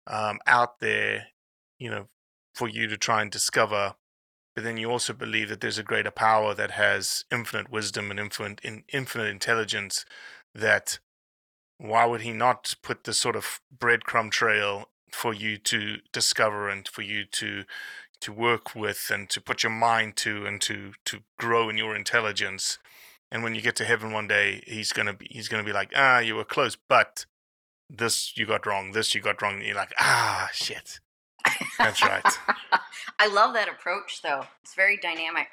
um, 0.07 0.39
out 0.45 0.79
there 0.79 1.27
you 1.79 1.89
know 1.89 2.07
for 2.53 2.67
you 2.67 2.87
to 2.87 2.97
try 2.97 3.21
and 3.21 3.31
discover 3.31 3.95
but 4.55 4.63
then 4.63 4.77
you 4.77 4.91
also 4.91 5.13
believe 5.13 5.49
that 5.49 5.61
there's 5.61 5.79
a 5.79 5.83
greater 5.83 6.11
power 6.11 6.53
that 6.53 6.71
has 6.71 7.23
infinite 7.31 7.71
wisdom 7.71 8.11
and 8.11 8.19
infinite 8.19 8.59
in, 8.63 8.83
infinite 8.91 9.29
intelligence 9.29 10.05
that 10.53 10.99
why 11.83 12.05
would 12.05 12.21
he 12.21 12.31
not 12.31 12.75
put 12.81 13.03
this 13.03 13.17
sort 13.17 13.35
of 13.35 13.59
breadcrumb 13.75 14.31
trail 14.31 14.89
for 15.11 15.33
you 15.33 15.57
to 15.57 15.97
discover 16.11 16.69
and 16.69 16.87
for 16.87 17.01
you 17.01 17.25
to 17.25 17.63
to 18.21 18.31
work 18.31 18.73
with 18.73 19.11
and 19.13 19.29
to 19.29 19.41
put 19.41 19.63
your 19.63 19.71
mind 19.71 20.15
to 20.15 20.45
and 20.45 20.61
to 20.61 20.93
to 21.05 21.19
grow 21.37 21.69
in 21.69 21.77
your 21.77 21.95
intelligence 21.95 22.79
and 23.31 23.43
when 23.43 23.53
you 23.53 23.61
get 23.61 23.75
to 23.75 23.85
heaven 23.85 24.11
one 24.11 24.27
day 24.27 24.63
he's 24.65 24.93
gonna 24.93 25.13
be 25.13 25.27
he's 25.29 25.47
gonna 25.47 25.63
be 25.63 25.73
like 25.73 25.91
ah 25.95 26.19
you 26.19 26.35
were 26.35 26.45
close 26.45 26.77
but 26.87 27.25
this 27.89 28.35
you 28.37 28.45
got 28.45 28.65
wrong 28.65 28.93
this 28.93 29.13
you 29.13 29.21
got 29.21 29.41
wrong 29.41 29.55
and 29.55 29.65
you're 29.65 29.75
like 29.75 29.93
ah 29.99 30.49
shit 30.53 30.99
That's 31.77 32.01
right. 32.01 32.25
I 33.19 33.27
love 33.27 33.53
that 33.53 33.67
approach, 33.67 34.21
though. 34.21 34.45
It's 34.63 34.75
very 34.75 34.97
dynamic. 34.97 35.47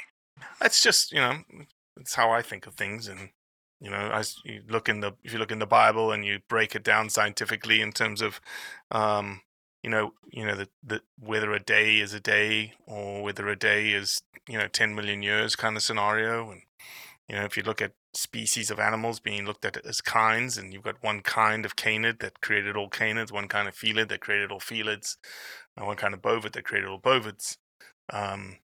It's 0.63 0.83
just 0.83 1.13
you 1.13 1.19
know, 1.19 1.39
it's 1.99 2.15
how 2.15 2.31
I 2.31 2.43
think 2.43 2.67
of 2.67 2.75
things, 2.75 3.09
and 3.09 3.31
you 3.81 3.91
know, 3.91 4.11
as 4.13 4.37
you 4.45 4.63
look 4.69 4.89
in 4.89 5.01
the 5.01 5.13
if 5.25 5.33
you 5.33 5.39
look 5.39 5.53
in 5.53 5.59
the 5.59 5.67
Bible 5.67 6.13
and 6.13 6.25
you 6.25 6.41
break 6.49 6.75
it 6.75 6.85
down 6.85 7.09
scientifically 7.09 7.81
in 7.81 7.93
terms 7.93 8.21
of, 8.21 8.41
um, 8.91 9.41
you 9.83 9.89
know, 9.89 10.13
you 10.31 10.45
know 10.45 10.55
the 10.55 10.69
the 10.85 11.01
whether 11.19 11.53
a 11.53 11.61
day 11.61 11.99
is 11.99 12.13
a 12.13 12.21
day 12.21 12.75
or 12.87 13.23
whether 13.23 13.49
a 13.49 13.57
day 13.57 13.91
is 13.93 14.23
you 14.47 14.59
know 14.59 14.69
ten 14.69 14.95
million 14.95 15.23
years 15.23 15.57
kind 15.57 15.77
of 15.77 15.83
scenario, 15.83 16.51
and 16.51 16.63
you 17.29 17.37
know 17.37 17.45
if 17.45 17.57
you 17.57 17.63
look 17.63 17.81
at 17.81 17.93
species 18.13 18.71
of 18.71 18.79
animals 18.79 19.21
being 19.21 19.47
looked 19.47 19.65
at 19.65 19.79
as 19.87 20.03
kinds, 20.03 20.59
and 20.59 20.75
you've 20.75 20.83
got 20.83 21.03
one 21.03 21.23
kind 21.23 21.65
of 21.65 21.77
canid 21.77 22.19
that 22.21 22.43
created 22.43 22.77
all 22.77 22.91
canids, 22.91 23.33
one 23.33 23.49
kind 23.49 23.67
of 23.67 23.75
felid 23.75 24.11
that 24.11 24.21
created 24.21 24.53
all 24.53 24.61
felids, 24.61 25.17
and 25.75 25.87
one 25.87 25.97
kind 25.97 26.13
of 26.13 26.21
bovid 26.21 26.53
that 26.53 26.65
created 26.65 26.91
all 26.91 27.01
bovids. 27.01 27.57
Um, 28.13 28.59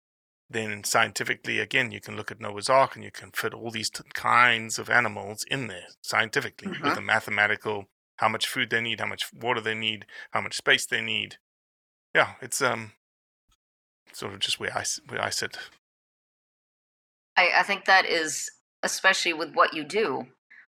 then 0.48 0.84
scientifically, 0.84 1.58
again, 1.58 1.90
you 1.90 2.00
can 2.00 2.16
look 2.16 2.30
at 2.30 2.40
Noah's 2.40 2.68
Ark 2.70 2.94
and 2.94 3.04
you 3.04 3.10
can 3.10 3.30
fit 3.32 3.52
all 3.52 3.70
these 3.70 3.90
t- 3.90 4.04
kinds 4.14 4.78
of 4.78 4.88
animals 4.88 5.44
in 5.50 5.66
there 5.66 5.86
scientifically 6.02 6.68
with 6.80 6.94
Mhm. 6.94 6.98
a 6.98 7.00
mathematical 7.00 7.88
how 8.18 8.28
much 8.28 8.46
food 8.46 8.70
they 8.70 8.80
need, 8.80 9.00
how 9.00 9.06
much 9.06 9.30
water 9.32 9.60
they 9.60 9.74
need, 9.74 10.06
how 10.30 10.40
much 10.40 10.56
space 10.56 10.86
they 10.86 11.02
need. 11.02 11.36
Yeah, 12.14 12.34
it's 12.40 12.62
um 12.62 12.92
sort 14.12 14.32
of 14.32 14.38
just 14.38 14.58
where 14.58 14.74
I 14.76 14.84
where 15.08 15.22
I 15.22 15.30
sit. 15.30 15.58
I, 17.36 17.50
I 17.58 17.62
think 17.62 17.84
that 17.84 18.06
is, 18.06 18.50
especially 18.82 19.34
with 19.34 19.52
what 19.54 19.74
you 19.74 19.84
do, 19.84 20.28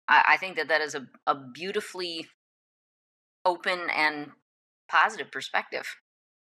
I, 0.07 0.23
I 0.29 0.37
think 0.37 0.55
that 0.55 0.69
that 0.69 0.79
is 0.81 0.95
a, 0.95 1.07
a 1.27 1.35
beautifully 1.35 2.27
open 3.43 3.89
and 3.93 4.31
positive 4.87 5.31
perspective. 5.31 5.85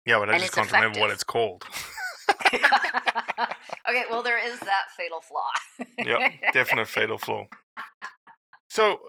Yeah, 0.04 0.18
but 0.18 0.28
I 0.28 0.32
And 0.34 0.42
just 0.42 0.52
can't 0.52 0.70
remember 0.70 1.00
what 1.00 1.10
it's 1.10 1.24
called. 1.24 1.64
okay, 3.88 4.04
well, 4.10 4.22
there 4.22 4.38
is 4.38 4.58
that 4.60 4.90
fatal 4.96 5.20
flaw. 5.20 5.48
yeah, 5.98 6.30
definite 6.52 6.88
fatal 6.88 7.18
flaw. 7.18 7.46
So, 8.68 9.00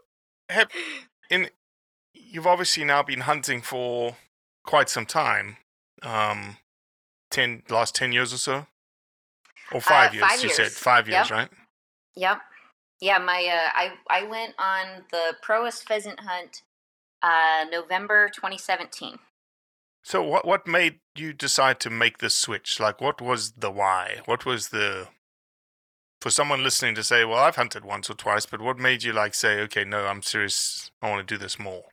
have 0.50 0.70
in 1.30 1.50
you've 2.14 2.48
obviously 2.48 2.84
now 2.84 3.04
been 3.04 3.22
hunting 3.22 3.62
for 3.62 4.16
quite 4.66 4.90
some 4.90 5.06
time. 5.06 5.58
Um, 6.02 6.58
ten 7.32 7.64
last 7.70 7.96
ten 7.96 8.12
years 8.12 8.34
or 8.34 8.38
so, 8.38 8.66
or 9.72 9.82
five 9.82 10.14
years. 10.14 10.24
Uh, 10.24 10.28
five 10.28 10.44
You 10.44 10.50
said 10.50 10.72
five 10.72 11.08
years, 11.08 11.30
Yep. 11.30 11.38
right? 11.38 11.50
Yep. 12.16 12.38
Yeah, 13.02 13.18
my 13.20 13.46
uh, 13.46 13.70
I 13.74 13.94
I 14.10 14.24
went 14.24 14.54
on 14.58 15.04
the 15.12 15.36
Prois 15.42 15.82
pheasant 15.86 16.20
hunt 16.22 16.62
uh, 17.22 17.66
November 17.72 18.30
2017. 18.30 19.18
So, 20.04 20.22
what 20.22 20.46
what 20.46 20.68
made 20.68 21.00
you 21.16 21.32
decide 21.32 21.80
to 21.82 21.90
make 21.90 22.18
this 22.18 22.36
switch? 22.36 22.80
Like, 22.80 23.00
what 23.00 23.22
was 23.22 23.54
the 23.54 23.72
why? 23.72 24.20
What 24.26 24.46
was 24.46 24.70
the 24.70 25.08
for 26.22 26.30
someone 26.30 26.64
listening 26.64 26.96
to 26.96 27.04
say, 27.04 27.24
"Well, 27.26 27.40
I've 27.40 27.56
hunted 27.56 27.86
once 27.86 28.10
or 28.10 28.14
twice," 28.14 28.46
but 28.46 28.62
what 28.62 28.78
made 28.78 29.04
you 29.04 29.14
like 29.14 29.34
say, 29.34 29.60
"Okay, 29.62 29.86
no, 29.86 30.06
I'm 30.06 30.22
serious. 30.22 30.92
I 31.02 31.10
want 31.10 31.26
to 31.26 31.34
do 31.34 31.38
this 31.38 31.58
more." 31.58 31.86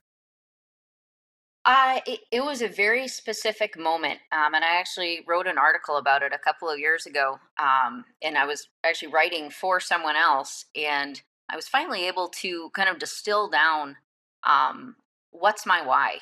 Uh, 1.64 2.00
it, 2.06 2.20
it 2.32 2.40
was 2.42 2.62
a 2.62 2.68
very 2.68 3.06
specific 3.06 3.78
moment, 3.78 4.18
um, 4.32 4.54
and 4.54 4.64
I 4.64 4.76
actually 4.76 5.22
wrote 5.26 5.46
an 5.46 5.58
article 5.58 5.96
about 5.98 6.22
it 6.22 6.32
a 6.32 6.38
couple 6.38 6.68
of 6.68 6.78
years 6.78 7.06
ago. 7.06 7.38
Um, 7.58 8.04
and 8.22 8.36
I 8.38 8.46
was 8.46 8.68
actually 8.82 9.12
writing 9.12 9.50
for 9.50 9.78
someone 9.78 10.16
else, 10.16 10.64
and 10.74 11.20
I 11.48 11.56
was 11.56 11.68
finally 11.68 12.08
able 12.08 12.28
to 12.28 12.70
kind 12.70 12.88
of 12.88 12.98
distill 12.98 13.48
down 13.50 13.96
um, 14.44 14.96
what's 15.30 15.66
my 15.66 15.82
why. 15.86 16.18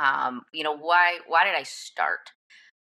Um, 0.00 0.42
you 0.52 0.64
know, 0.64 0.76
why 0.76 1.18
why 1.26 1.44
did 1.44 1.54
I 1.54 1.62
start? 1.62 2.30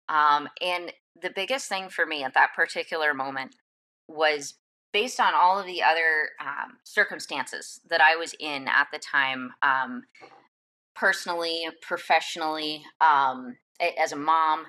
Um, 0.10 0.47
and 0.62 0.93
the 1.21 1.32
biggest 1.36 1.67
thing 1.67 1.89
for 1.89 2.06
me 2.06 2.23
at 2.23 2.34
that 2.36 2.53
particular 2.56 3.13
moment 3.13 3.56
was 4.08 4.56
based 4.93 5.19
on 5.19 5.34
all 5.34 5.60
of 5.60 5.65
the 5.65 5.84
other 5.84 6.30
um, 6.39 6.77
circumstances 6.84 7.82
that 7.89 8.01
I 8.01 8.15
was 8.15 8.34
in 8.39 8.67
at 8.67 8.88
the 8.93 8.99
time, 8.99 9.51
um, 9.62 10.03
personally, 10.95 11.65
professionally, 11.82 12.84
um, 13.01 13.58
as 14.01 14.12
a 14.12 14.15
mom, 14.15 14.65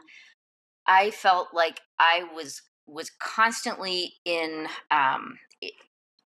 I 0.87 1.11
felt 1.11 1.49
like 1.55 1.81
I 1.99 2.25
was 2.35 2.63
was 2.87 3.11
constantly 3.21 4.15
in. 4.25 4.67
Um, 4.91 5.39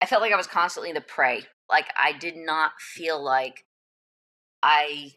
I 0.01 0.07
felt 0.07 0.21
like 0.21 0.33
I 0.33 0.37
was 0.37 0.47
constantly 0.47 0.93
the 0.93 1.01
prey. 1.01 1.45
Like 1.71 1.87
I 1.97 2.13
did 2.13 2.37
not 2.37 2.73
feel 2.81 3.23
like 3.23 3.65
I 4.63 5.13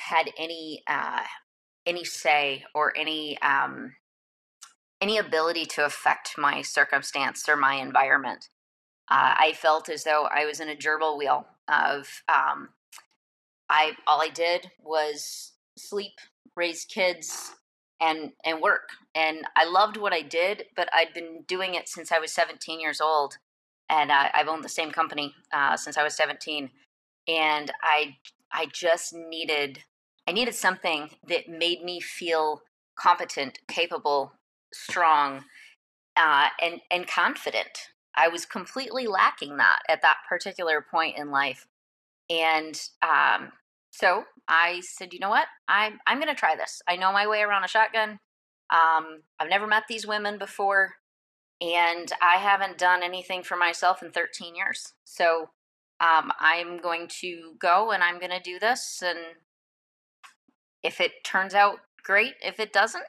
had 0.00 0.30
any 0.38 0.82
uh, 0.86 1.22
any 1.86 2.04
say 2.04 2.64
or 2.74 2.96
any 2.96 3.40
um, 3.42 3.94
any 5.00 5.18
ability 5.18 5.64
to 5.66 5.84
affect 5.84 6.34
my 6.36 6.62
circumstance 6.62 7.48
or 7.48 7.56
my 7.56 7.74
environment. 7.74 8.48
Uh, 9.10 9.34
I 9.38 9.52
felt 9.56 9.88
as 9.88 10.04
though 10.04 10.28
I 10.32 10.44
was 10.44 10.60
in 10.60 10.68
a 10.68 10.76
gerbil 10.76 11.18
wheel 11.18 11.46
of 11.68 12.22
um, 12.28 12.70
I 13.68 13.92
all 14.06 14.20
I 14.22 14.28
did 14.28 14.70
was 14.82 15.52
sleep, 15.76 16.12
raise 16.56 16.84
kids, 16.84 17.52
and 18.00 18.32
and 18.44 18.60
work. 18.60 18.88
And 19.14 19.44
I 19.56 19.64
loved 19.64 19.96
what 19.96 20.12
I 20.12 20.22
did, 20.22 20.64
but 20.76 20.88
I'd 20.92 21.14
been 21.14 21.44
doing 21.46 21.74
it 21.74 21.88
since 21.88 22.12
I 22.12 22.18
was 22.18 22.32
17 22.32 22.80
years 22.80 23.00
old, 23.00 23.38
and 23.88 24.10
uh, 24.10 24.28
I've 24.34 24.48
owned 24.48 24.64
the 24.64 24.68
same 24.68 24.90
company 24.90 25.34
uh, 25.52 25.76
since 25.76 25.96
I 25.96 26.02
was 26.02 26.14
17. 26.16 26.70
And 27.28 27.70
I 27.82 28.16
I 28.52 28.66
just 28.72 29.12
needed 29.14 29.84
I 30.26 30.32
needed 30.32 30.54
something 30.54 31.10
that 31.26 31.48
made 31.48 31.82
me 31.82 32.00
feel 32.00 32.62
competent, 32.96 33.58
capable, 33.68 34.32
strong, 34.72 35.44
uh, 36.16 36.48
and 36.62 36.80
and 36.90 37.06
confident. 37.06 37.88
I 38.14 38.28
was 38.28 38.44
completely 38.44 39.06
lacking 39.06 39.56
that 39.56 39.80
at 39.88 40.02
that 40.02 40.18
particular 40.28 40.84
point 40.88 41.16
in 41.16 41.30
life, 41.30 41.66
and 42.28 42.80
um, 43.02 43.52
so 43.90 44.24
I 44.48 44.80
said, 44.80 45.12
you 45.12 45.18
know 45.18 45.30
what, 45.30 45.46
I'm 45.68 45.98
I'm 46.06 46.18
going 46.18 46.32
to 46.32 46.38
try 46.38 46.54
this. 46.56 46.82
I 46.88 46.96
know 46.96 47.12
my 47.12 47.26
way 47.26 47.42
around 47.42 47.64
a 47.64 47.68
shotgun. 47.68 48.18
Um, 48.72 49.22
I've 49.38 49.50
never 49.50 49.66
met 49.66 49.84
these 49.88 50.06
women 50.06 50.38
before, 50.38 50.94
and 51.60 52.10
I 52.22 52.36
haven't 52.36 52.78
done 52.78 53.02
anything 53.02 53.42
for 53.42 53.56
myself 53.56 54.02
in 54.02 54.10
13 54.10 54.54
years. 54.54 54.94
So 55.04 55.50
um, 56.00 56.32
I'm 56.40 56.78
going 56.78 57.08
to 57.20 57.54
go 57.58 57.90
and 57.90 58.02
I'm 58.02 58.18
going 58.18 58.30
to 58.30 58.40
do 58.40 58.58
this. 58.58 59.02
And 59.04 59.18
if 60.82 61.00
it 61.00 61.24
turns 61.24 61.54
out 61.54 61.78
great, 62.02 62.34
if 62.42 62.60
it 62.60 62.72
doesn't, 62.72 63.04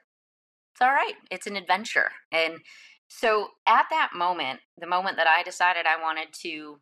it's 0.74 0.82
all 0.82 0.90
right. 0.92 1.14
It's 1.30 1.48
an 1.48 1.56
adventure. 1.56 2.12
And 2.32 2.60
so 3.08 3.50
at 3.68 3.86
that 3.90 4.12
moment, 4.16 4.62
the 4.78 4.88
moment 4.88 5.18
that 5.18 5.28
I 5.28 5.44
decided 5.44 5.86
I 5.86 6.02
wanted 6.02 6.30
to 6.44 6.80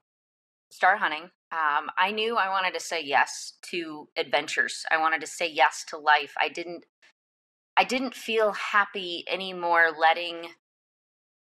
start 0.71 0.99
hunting, 0.99 1.31
um, 1.51 1.89
I 1.97 2.11
knew 2.11 2.37
I 2.37 2.49
wanted 2.49 2.73
to 2.75 2.79
say 2.79 3.01
yes 3.03 3.53
to 3.71 4.07
adventures. 4.15 4.85
I 4.91 4.97
wanted 4.97 5.21
to 5.21 5.27
say 5.27 5.49
yes 5.49 5.83
to 5.89 5.97
life. 5.97 6.33
I 6.39 6.49
didn't. 6.49 6.85
I 7.75 7.85
didn't 7.85 8.13
feel 8.13 8.51
happy 8.51 9.23
anymore 9.29 9.91
letting 9.97 10.49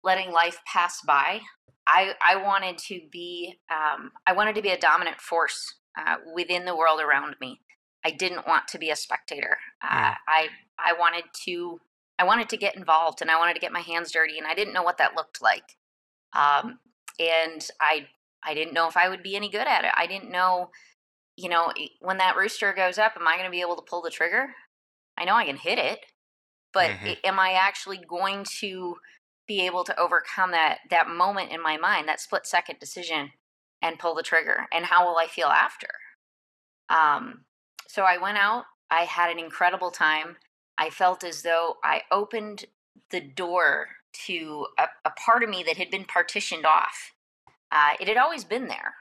letting 0.03 0.33
life 0.33 0.59
pass 0.67 1.01
by. 1.07 1.41
I 1.87 2.15
I 2.27 2.37
wanted 2.37 2.79
to 2.89 3.01
be 3.11 3.59
um, 3.71 4.11
I 4.27 4.33
wanted 4.33 4.57
to 4.57 4.63
be 4.63 4.71
a 4.71 4.79
dominant 4.79 5.21
force 5.21 5.75
uh, 5.97 6.17
within 6.35 6.65
the 6.65 6.77
world 6.77 7.01
around 7.01 7.37
me. 7.41 7.61
I 8.05 8.11
didn't 8.11 8.47
want 8.47 8.69
to 8.69 8.79
be 8.79 8.91
a 8.91 8.97
spectator. 8.97 9.59
Uh, 9.83 10.15
I 10.27 10.49
I 10.79 10.95
wanted 10.99 11.25
to 11.45 11.81
I 12.19 12.25
wanted 12.25 12.49
to 12.51 12.57
get 12.57 12.77
involved 12.77 13.21
and 13.21 13.31
I 13.31 13.39
wanted 13.39 13.55
to 13.55 13.61
get 13.61 13.73
my 13.73 13.81
hands 13.81 14.13
dirty 14.13 14.39
and 14.39 14.47
I 14.47 14.55
didn't 14.55 14.75
know 14.75 14.83
what 14.83 14.99
that 14.99 15.15
looked 15.15 15.43
like. 15.43 15.77
Um, 16.33 16.79
and 17.19 17.67
I 17.81 18.09
I 18.45 18.55
didn't 18.55 18.75
know 18.75 18.89
if 18.89 18.97
I 18.97 19.09
would 19.09 19.23
be 19.23 19.37
any 19.37 19.49
good 19.49 19.67
at 19.67 19.85
it. 19.85 19.93
I 19.97 20.07
didn't 20.07 20.31
know, 20.31 20.71
you 21.37 21.49
know, 21.49 21.73
when 22.01 22.19
that 22.19 22.37
rooster 22.37 22.73
goes 22.73 22.99
up, 22.99 23.13
am 23.17 23.29
I 23.29 23.37
going 23.37 23.47
to 23.47 23.51
be 23.51 23.61
able 23.61 23.77
to 23.77 23.83
pull 23.83 24.03
the 24.03 24.11
trigger? 24.11 24.49
I 25.17 25.25
know 25.25 25.35
I 25.35 25.45
can 25.45 25.57
hit 25.57 25.79
it, 25.79 26.01
but 26.73 26.91
mm-hmm. 26.91 27.13
am 27.25 27.39
I 27.39 27.53
actually 27.53 27.99
going 27.99 28.45
to 28.61 28.97
be 29.47 29.65
able 29.67 29.85
to 29.85 29.99
overcome 29.99 30.51
that 30.53 30.79
that 30.91 31.09
moment 31.09 31.53
in 31.53 31.63
my 31.63 31.77
mind, 31.77 32.09
that 32.09 32.21
split 32.21 32.47
second 32.47 32.79
decision, 32.81 33.31
and 33.81 33.99
pull 33.99 34.15
the 34.15 34.23
trigger? 34.23 34.67
And 34.73 34.87
how 34.87 35.07
will 35.07 35.19
I 35.19 35.27
feel 35.27 35.49
after? 35.49 35.89
Um, 36.89 37.45
so 37.93 38.03
I 38.03 38.19
went 38.19 38.39
out. 38.39 38.65
I 38.91 39.03
had 39.03 39.31
an 39.31 39.39
incredible 39.39 39.91
time. 39.91 40.37
I 40.79 40.91
felt 40.91 41.25
as 41.25 41.43
though 41.43 41.77
I 41.85 42.03
opened 42.11 42.67
the 43.11 43.21
door 43.21 43.89
to 44.27 44.67
a, 44.79 44.87
a 45.05 45.11
part 45.11 45.43
of 45.43 45.51
me 45.51 45.63
that 45.67 45.77
had 45.77 45.91
been 45.91 46.05
partitioned 46.05 46.67
off. 46.67 47.13
Uh, 47.71 47.93
it 48.01 48.09
had 48.09 48.17
always 48.17 48.45
been 48.45 48.69
there, 48.69 48.95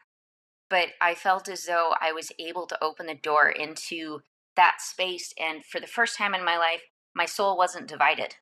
but 0.69 0.89
I 1.01 1.15
felt 1.15 1.49
as 1.49 1.65
though 1.65 1.93
I 1.99 2.11
was 2.11 2.31
able 2.39 2.67
to 2.67 2.83
open 2.83 3.05
the 3.05 3.15
door 3.15 3.49
into 3.49 4.21
that 4.55 4.77
space. 4.79 5.33
And 5.39 5.65
for 5.65 5.79
the 5.79 5.87
first 5.87 6.17
time 6.17 6.33
in 6.33 6.45
my 6.45 6.57
life, 6.57 6.81
my 7.13 7.25
soul 7.25 7.57
wasn't 7.57 7.87
divided 7.87 8.35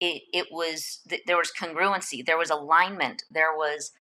it 0.00 0.22
it 0.32 0.46
was 0.50 1.00
there 1.26 1.36
was 1.36 1.52
congruency, 1.52 2.24
there 2.24 2.38
was 2.38 2.50
alignment, 2.50 3.22
there 3.30 3.54
was 3.54 3.92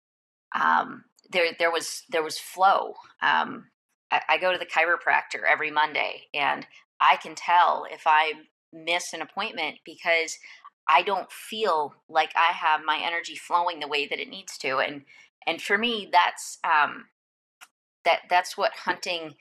um, 0.60 1.04
there 1.30 1.48
there 1.60 1.72
was 1.72 2.04
there 2.10 2.24
was 2.24 2.40
flow. 2.40 2.94
Um, 3.22 3.68
I, 4.12 4.38
go 4.38 4.52
to 4.52 4.58
the 4.58 4.66
chiropractor 4.66 5.42
every 5.48 5.72
Monday, 5.72 6.28
and 6.34 6.66
I 7.00 7.18
can 7.18 7.36
tell 7.36 7.86
if 7.92 8.04
I 8.06 8.34
miss 8.74 9.14
an 9.14 9.22
appointment 9.22 9.78
because 9.86 10.38
I 10.88 11.04
don't 11.04 11.32
feel 11.32 11.94
like 12.10 12.32
I 12.36 12.52
have 12.54 12.82
my 12.86 13.00
energy 13.04 13.36
flowing 13.36 13.80
the 13.80 13.88
way 13.88 14.08
that 14.08 14.20
it 14.20 14.30
needs 14.30 14.58
to. 14.60 14.80
And 14.80 15.04
and 15.48 15.62
for 15.62 15.78
me, 15.78 16.10
that's 16.12 16.58
um, 16.64 17.06
that 18.06 18.22
that's 18.30 18.58
what 18.58 18.72
hunting 18.74 19.36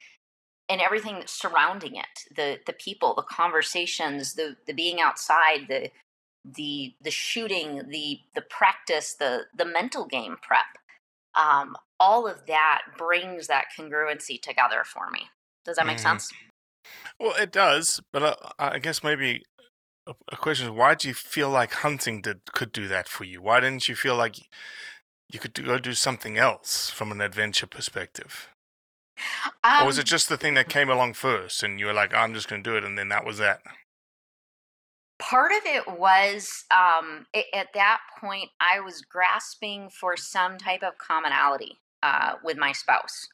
and 0.69 0.81
everything 0.81 1.23
surrounding 1.25 1.97
it 1.97 2.35
the 2.37 2.59
the 2.67 2.75
people 2.75 3.15
the 3.15 3.23
conversations 3.23 4.35
the 4.35 4.55
the 4.67 4.75
being 4.75 5.01
outside 5.01 5.67
the 5.69 5.91
the 6.45 6.95
the 7.03 7.11
shooting, 7.11 7.89
the 7.89 8.21
the 8.35 8.43
practice, 8.43 9.15
the 9.15 9.43
the 9.57 9.65
mental 9.65 10.07
game 10.07 10.37
prep, 10.41 10.79
um, 11.39 11.77
all 12.01 12.27
of 12.27 12.45
that 12.47 12.83
brings 12.99 13.47
that 13.47 13.67
congruency 13.79 14.41
together 14.41 14.83
for 14.85 15.11
me. 15.11 15.21
Does 15.65 15.77
that 15.77 15.87
make 15.87 15.99
mm. 15.99 16.03
sense? 16.03 16.33
Well, 17.19 17.35
it 17.41 17.53
does, 17.53 18.01
but 18.13 18.23
uh, 18.23 18.35
I 18.59 18.79
guess 18.79 19.03
maybe 19.03 19.45
a, 20.07 20.15
a 20.33 20.37
question 20.37 20.67
is 20.67 20.73
why 20.73 20.95
do 20.95 21.09
you 21.09 21.15
feel 21.15 21.51
like 21.51 21.73
hunting 21.73 22.21
did 22.21 22.41
could 22.53 22.73
do 22.73 22.89
that 22.89 23.09
for 23.09 23.25
you? 23.25 23.41
Why 23.43 23.61
didn't 23.61 23.89
you 23.89 23.95
feel 23.95 24.17
like 24.17 24.37
you 25.31 25.39
could 25.39 25.55
go 25.55 25.79
do 25.79 25.95
something 25.95 26.39
else 26.39 26.91
from 26.91 27.13
an 27.13 27.21
adventure 27.21 27.67
perspective? 27.67 28.49
Um, 29.65 29.83
or 29.83 29.87
was 29.87 29.99
it 29.99 30.03
um 30.03 30.07
just 30.07 30.29
the 30.29 30.37
thing 30.37 30.55
that 30.55 30.69
came 30.69 30.89
along 30.89 31.15
first, 31.15 31.63
and 31.63 31.79
you 31.79 31.87
were 31.87 31.93
like, 31.93 32.15
"I'm 32.15 32.35
just 32.35 32.49
going 32.49 32.63
to 32.63 32.71
do 32.71 32.77
it," 32.77 32.85
and 32.85 32.97
then 32.97 33.09
that 33.09 33.25
was 33.25 33.39
that? 33.39 33.61
Part 35.19 35.51
of 35.53 35.63
it 35.65 35.99
was 35.99 36.65
um, 36.71 37.27
it, 37.35 37.47
at 37.53 37.69
that 37.75 38.01
point 38.21 38.51
i 38.61 38.81
was 38.81 39.03
grasping 39.03 39.89
for 39.89 40.17
some 40.17 40.59
type 40.59 40.83
of 40.83 40.97
commonality 40.99 41.79
uh, 42.03 42.35
with 42.45 42.57
my 42.57 42.73
spouse 42.73 43.29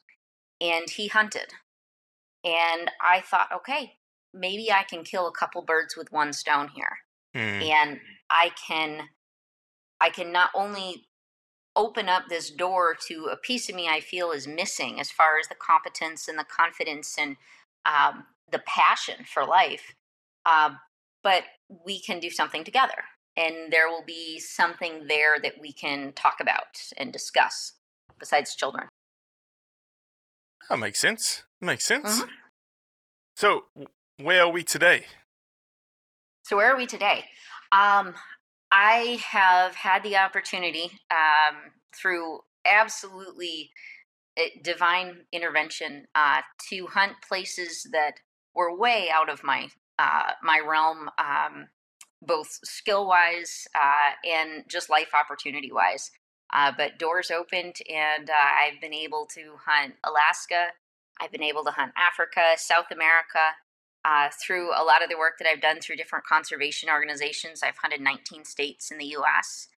and 0.60 0.88
he 0.90 1.08
hunted 1.08 1.52
and 2.44 2.90
i 3.02 3.20
thought 3.20 3.48
okay 3.54 3.92
maybe 4.32 4.72
i 4.72 4.82
can 4.82 5.04
kill 5.04 5.26
a 5.26 5.32
couple 5.32 5.62
birds 5.62 5.96
with 5.96 6.10
one 6.12 6.32
stone 6.32 6.68
here 6.74 6.98
mm. 7.34 7.62
and 7.62 8.00
i 8.30 8.50
can 8.66 9.08
i 10.00 10.08
can 10.08 10.32
not 10.32 10.50
only 10.54 11.06
open 11.76 12.08
up 12.08 12.24
this 12.28 12.50
door 12.50 12.96
to 13.08 13.28
a 13.30 13.36
piece 13.36 13.68
of 13.68 13.74
me 13.74 13.88
i 13.88 14.00
feel 14.00 14.30
is 14.30 14.46
missing 14.46 14.98
as 14.98 15.10
far 15.10 15.38
as 15.38 15.48
the 15.48 15.54
competence 15.54 16.28
and 16.28 16.38
the 16.38 16.44
confidence 16.44 17.16
and 17.18 17.36
um, 17.84 18.24
the 18.50 18.62
passion 18.66 19.24
for 19.26 19.44
life 19.44 19.94
uh, 20.46 20.70
but 21.24 21.42
we 21.84 22.00
can 22.00 22.20
do 22.20 22.30
something 22.30 22.62
together 22.62 23.04
and 23.37 23.72
there 23.72 23.88
will 23.88 24.04
be 24.06 24.38
something 24.38 25.06
there 25.08 25.40
that 25.42 25.54
we 25.60 25.72
can 25.72 26.12
talk 26.12 26.37
about 26.40 26.78
and 26.96 27.12
discuss 27.12 27.72
besides 28.18 28.54
children. 28.54 28.87
That 30.70 30.78
makes 30.78 31.00
sense. 31.00 31.42
Makes 31.60 31.84
sense. 31.84 32.20
Mm-hmm. 32.20 32.30
So, 33.37 33.64
where 34.18 34.42
are 34.42 34.52
we 34.52 34.62
today? 34.62 35.06
So, 36.44 36.56
where 36.56 36.72
are 36.72 36.76
we 36.76 36.87
today? 36.87 37.24
Um, 37.72 38.14
I 38.70 39.20
have 39.28 39.74
had 39.74 40.02
the 40.02 40.16
opportunity 40.16 40.90
um, 41.10 41.56
through 41.94 42.40
absolutely 42.64 43.70
eh, 44.37 44.48
divine 44.62 45.26
intervention 45.32 46.06
uh, 46.14 46.42
to 46.70 46.87
hunt 46.87 47.14
places 47.26 47.87
that 47.92 48.14
were 48.54 48.76
way 48.76 49.08
out 49.12 49.28
of 49.28 49.42
my 49.42 49.68
uh, 49.98 50.33
my 50.42 50.61
realm, 50.66 51.11
um, 51.18 51.68
both 52.22 52.59
skill 52.64 53.07
wise 53.07 53.66
uh, 53.74 54.12
and 54.28 54.64
just 54.68 54.90
life 54.90 55.11
opportunity 55.14 55.70
wise. 55.72 56.11
Uh, 56.52 56.72
but 56.76 56.98
doors 56.98 57.30
opened, 57.30 57.76
and 57.92 58.30
uh, 58.30 58.33
I've 58.33 58.80
been 58.80 58.94
able 58.94 59.26
to 59.35 59.54
hunt 59.66 59.94
Alaska. 60.04 60.68
I've 61.20 61.33
been 61.33 61.42
able 61.42 61.64
to 61.64 61.70
hunt 61.70 61.92
Africa, 61.96 62.52
South 62.57 62.90
America, 62.92 63.54
uh, 64.04 64.28
through 64.40 64.70
a 64.70 64.85
lot 64.85 65.02
of 65.02 65.09
the 65.09 65.18
work 65.18 65.35
that 65.38 65.48
I've 65.48 65.61
done 65.62 65.80
through 65.80 65.96
different 65.96 66.26
conservation 66.26 66.88
organizations. 66.90 67.62
I've 67.62 67.78
hunted 67.78 68.00
19 68.00 68.44
states 68.44 68.90
in 68.90 68.98
the 68.98 69.07
U.S. 69.07 69.68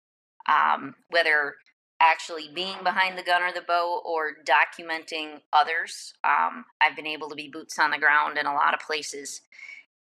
Um, 0.48 0.96
whether 1.10 1.56
actually 2.00 2.50
being 2.54 2.78
behind 2.84 3.18
the 3.18 3.24
gun 3.24 3.42
or 3.42 3.52
the 3.52 3.64
bow 3.68 4.02
or 4.06 4.34
documenting 4.46 5.42
others, 5.54 6.14
um, 6.24 6.66
I've 6.82 6.96
been 6.96 7.08
able 7.08 7.30
to 7.30 7.36
be 7.36 7.48
boots 7.48 7.80
on 7.80 7.92
the 7.92 7.98
ground 7.98 8.38
in 8.38 8.46
a 8.46 8.54
lot 8.54 8.74
of 8.74 8.80
places, 8.82 9.42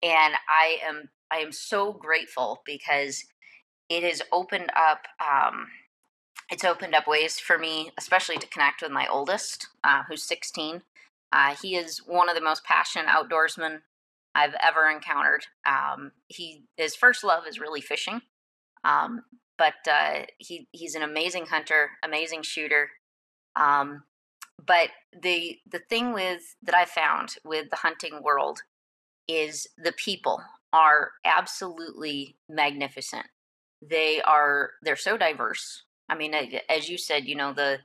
and 0.03 0.35
I 0.49 0.79
am 0.87 1.09
I 1.31 1.39
am 1.39 1.53
so 1.53 1.93
grateful 1.93 2.63
because 2.65 3.25
it 3.89 4.03
has 4.03 4.23
opened 4.33 4.71
up. 4.77 5.03
Um, 5.21 5.69
it's 6.51 6.65
opened 6.65 6.95
up 6.95 7.09
ways 7.09 7.41
for 7.41 7.59
me, 7.59 7.91
especially 7.99 8.37
to 8.39 8.47
connect 8.47 8.83
with 8.83 8.93
my 8.93 9.07
oldest, 9.09 9.67
uh, 9.83 10.03
who's 10.09 10.23
16. 10.23 10.83
Uh, 11.33 11.57
he 11.61 11.75
is 11.75 11.99
one 12.07 12.29
of 12.29 12.37
the 12.37 12.41
most 12.41 12.63
passionate 12.65 13.09
outdoorsmen 13.09 13.81
I've 14.35 14.55
ever 14.63 14.89
encountered. 14.89 15.47
Um, 15.67 16.13
he 16.29 16.65
his 16.77 16.95
first 16.95 17.25
love 17.25 17.47
is 17.49 17.59
really 17.59 17.81
fishing, 17.81 18.21
um, 18.85 19.23
but 19.59 19.75
uh, 19.91 20.23
he 20.39 20.69
he's 20.73 20.95
an 20.95 21.03
amazing 21.03 21.47
hunter, 21.47 21.91
amazing 22.05 22.43
shooter. 22.43 22.91
Um, 23.57 24.05
but 24.65 24.91
the 25.21 25.59
the 25.71 25.81
thing 25.81 26.13
with 26.13 26.57
that 26.63 26.77
I 26.77 26.85
found 26.85 27.37
with 27.45 27.71
the 27.71 27.77
hunting 27.77 28.23
world 28.23 28.61
is 29.29 29.67
the 29.83 29.93
people 29.93 30.41
are 30.73 31.13
absolutely 31.25 32.37
magnificent. 32.49 33.27
They 33.83 34.21
are 34.23 34.73
they're 34.83 34.97
so 34.97 35.17
diverse. 35.17 35.83
I 36.09 36.15
mean, 36.15 36.35
as 36.69 36.89
you 36.89 36.99
said, 36.99 37.27
you 37.27 37.35
know 37.35 37.53
the 37.53 37.79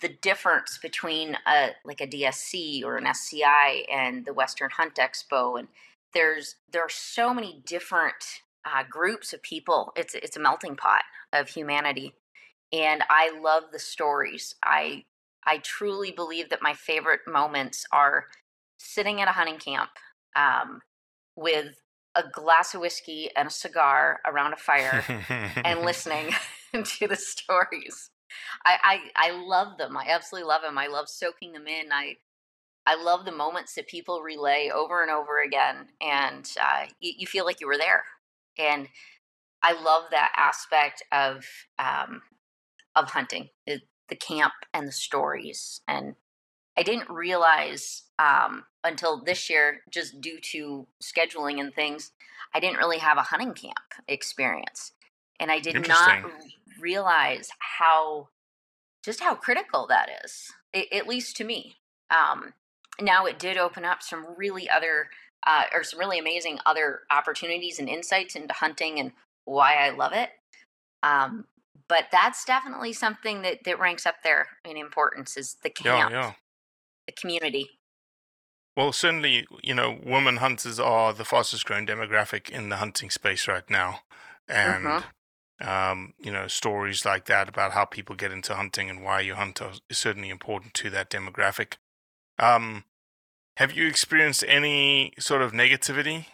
the 0.00 0.08
difference 0.08 0.78
between 0.78 1.36
a 1.46 1.70
like 1.84 2.00
a 2.00 2.06
DSC 2.06 2.84
or 2.84 2.96
an 2.96 3.06
SCI 3.06 3.84
and 3.92 4.24
the 4.24 4.34
Western 4.34 4.70
Hunt 4.70 4.96
Expo, 4.96 5.58
and 5.58 5.68
there's 6.14 6.56
there 6.70 6.82
are 6.82 6.90
so 6.90 7.32
many 7.32 7.62
different 7.64 8.42
uh, 8.64 8.84
groups 8.88 9.32
of 9.32 9.42
people. 9.42 9.92
It's 9.96 10.14
it's 10.14 10.36
a 10.36 10.40
melting 10.40 10.76
pot 10.76 11.02
of 11.32 11.48
humanity, 11.48 12.14
and 12.72 13.02
I 13.08 13.38
love 13.40 13.64
the 13.72 13.78
stories. 13.78 14.54
I 14.62 15.04
I 15.44 15.58
truly 15.58 16.12
believe 16.12 16.50
that 16.50 16.62
my 16.62 16.74
favorite 16.74 17.20
moments 17.26 17.84
are 17.92 18.26
sitting 18.78 19.20
at 19.20 19.28
a 19.28 19.32
hunting 19.32 19.58
camp 19.58 19.90
um, 20.36 20.80
with 21.36 21.74
a 22.14 22.24
glass 22.32 22.74
of 22.74 22.80
whiskey 22.80 23.30
and 23.36 23.48
a 23.48 23.50
cigar 23.50 24.20
around 24.26 24.52
a 24.52 24.56
fire 24.56 25.04
and 25.64 25.80
listening 25.80 26.30
to 26.84 27.08
the 27.08 27.16
stories. 27.16 28.10
I, 28.64 28.78
I 29.16 29.28
I 29.28 29.30
love 29.32 29.76
them. 29.76 29.96
I 29.96 30.06
absolutely 30.08 30.48
love 30.48 30.62
them. 30.62 30.78
I 30.78 30.86
love 30.86 31.08
soaking 31.08 31.52
them 31.52 31.66
in. 31.66 31.92
I 31.92 32.16
I 32.86 32.96
love 32.96 33.24
the 33.24 33.32
moments 33.32 33.74
that 33.74 33.86
people 33.86 34.22
relay 34.22 34.70
over 34.74 35.02
and 35.02 35.10
over 35.10 35.42
again, 35.42 35.88
and 36.00 36.50
uh, 36.60 36.86
you, 36.98 37.12
you, 37.18 37.26
feel 37.26 37.44
like 37.44 37.60
you 37.60 37.68
were 37.68 37.78
there. 37.78 38.02
And 38.58 38.88
I 39.62 39.72
love 39.80 40.04
that 40.10 40.32
aspect 40.36 41.02
of 41.12 41.44
um, 41.78 42.22
of 42.96 43.10
hunting, 43.10 43.50
the, 43.66 43.80
the 44.08 44.16
camp 44.16 44.52
and 44.74 44.88
the 44.88 44.92
stories. 44.92 45.80
And 45.86 46.14
I 46.76 46.82
didn't 46.82 47.10
realize 47.10 48.04
um, 48.18 48.64
until 48.84 49.22
this 49.22 49.48
year, 49.48 49.80
just 49.90 50.20
due 50.20 50.40
to 50.40 50.86
scheduling 51.02 51.60
and 51.60 51.74
things, 51.74 52.12
I 52.54 52.60
didn't 52.60 52.78
really 52.78 52.98
have 52.98 53.18
a 53.18 53.22
hunting 53.22 53.54
camp 53.54 53.76
experience, 54.08 54.92
and 55.40 55.50
I 55.50 55.58
did 55.58 55.86
not 55.88 56.24
realize 56.80 57.48
how 57.58 58.28
just 59.04 59.20
how 59.20 59.34
critical 59.34 59.86
that 59.88 60.08
is, 60.24 60.52
at 60.74 61.08
least 61.08 61.36
to 61.36 61.44
me. 61.44 61.76
Um, 62.10 62.52
now 63.00 63.24
it 63.26 63.38
did 63.38 63.56
open 63.56 63.84
up 63.84 64.02
some 64.02 64.26
really 64.36 64.68
other 64.68 65.08
uh, 65.46 65.64
or 65.72 65.82
some 65.82 65.98
really 65.98 66.18
amazing 66.18 66.58
other 66.66 67.00
opportunities 67.10 67.78
and 67.78 67.88
insights 67.88 68.36
into 68.36 68.54
hunting 68.54 69.00
and 69.00 69.12
why 69.44 69.74
I 69.74 69.90
love 69.90 70.12
it. 70.12 70.30
Um, 71.02 71.46
but 71.88 72.04
that's 72.12 72.44
definitely 72.44 72.92
something 72.92 73.42
that, 73.42 73.64
that 73.64 73.80
ranks 73.80 74.06
up 74.06 74.16
there 74.22 74.46
in 74.64 74.76
importance 74.76 75.36
is 75.36 75.56
the 75.62 75.70
camp, 75.70 76.10
yeah, 76.12 76.20
yeah. 76.20 76.32
the 77.06 77.12
community. 77.12 77.70
Well, 78.76 78.92
certainly, 78.92 79.46
you 79.62 79.74
know, 79.74 79.98
women 80.02 80.38
hunters 80.38 80.80
are 80.80 81.12
the 81.12 81.24
fastest 81.24 81.66
growing 81.66 81.86
demographic 81.86 82.48
in 82.48 82.70
the 82.70 82.76
hunting 82.76 83.10
space 83.10 83.46
right 83.46 83.68
now. 83.68 84.00
And, 84.48 84.84
mm-hmm. 84.84 85.68
um, 85.68 86.14
you 86.18 86.32
know, 86.32 86.46
stories 86.46 87.04
like 87.04 87.26
that 87.26 87.48
about 87.48 87.72
how 87.72 87.84
people 87.84 88.16
get 88.16 88.32
into 88.32 88.54
hunting 88.54 88.88
and 88.88 89.04
why 89.04 89.20
you 89.20 89.34
hunt 89.34 89.60
are, 89.60 89.72
is 89.90 89.98
certainly 89.98 90.30
important 90.30 90.72
to 90.74 90.90
that 90.90 91.10
demographic. 91.10 91.74
Um, 92.38 92.84
have 93.58 93.72
you 93.72 93.86
experienced 93.86 94.42
any 94.48 95.12
sort 95.18 95.42
of 95.42 95.52
negativity 95.52 96.26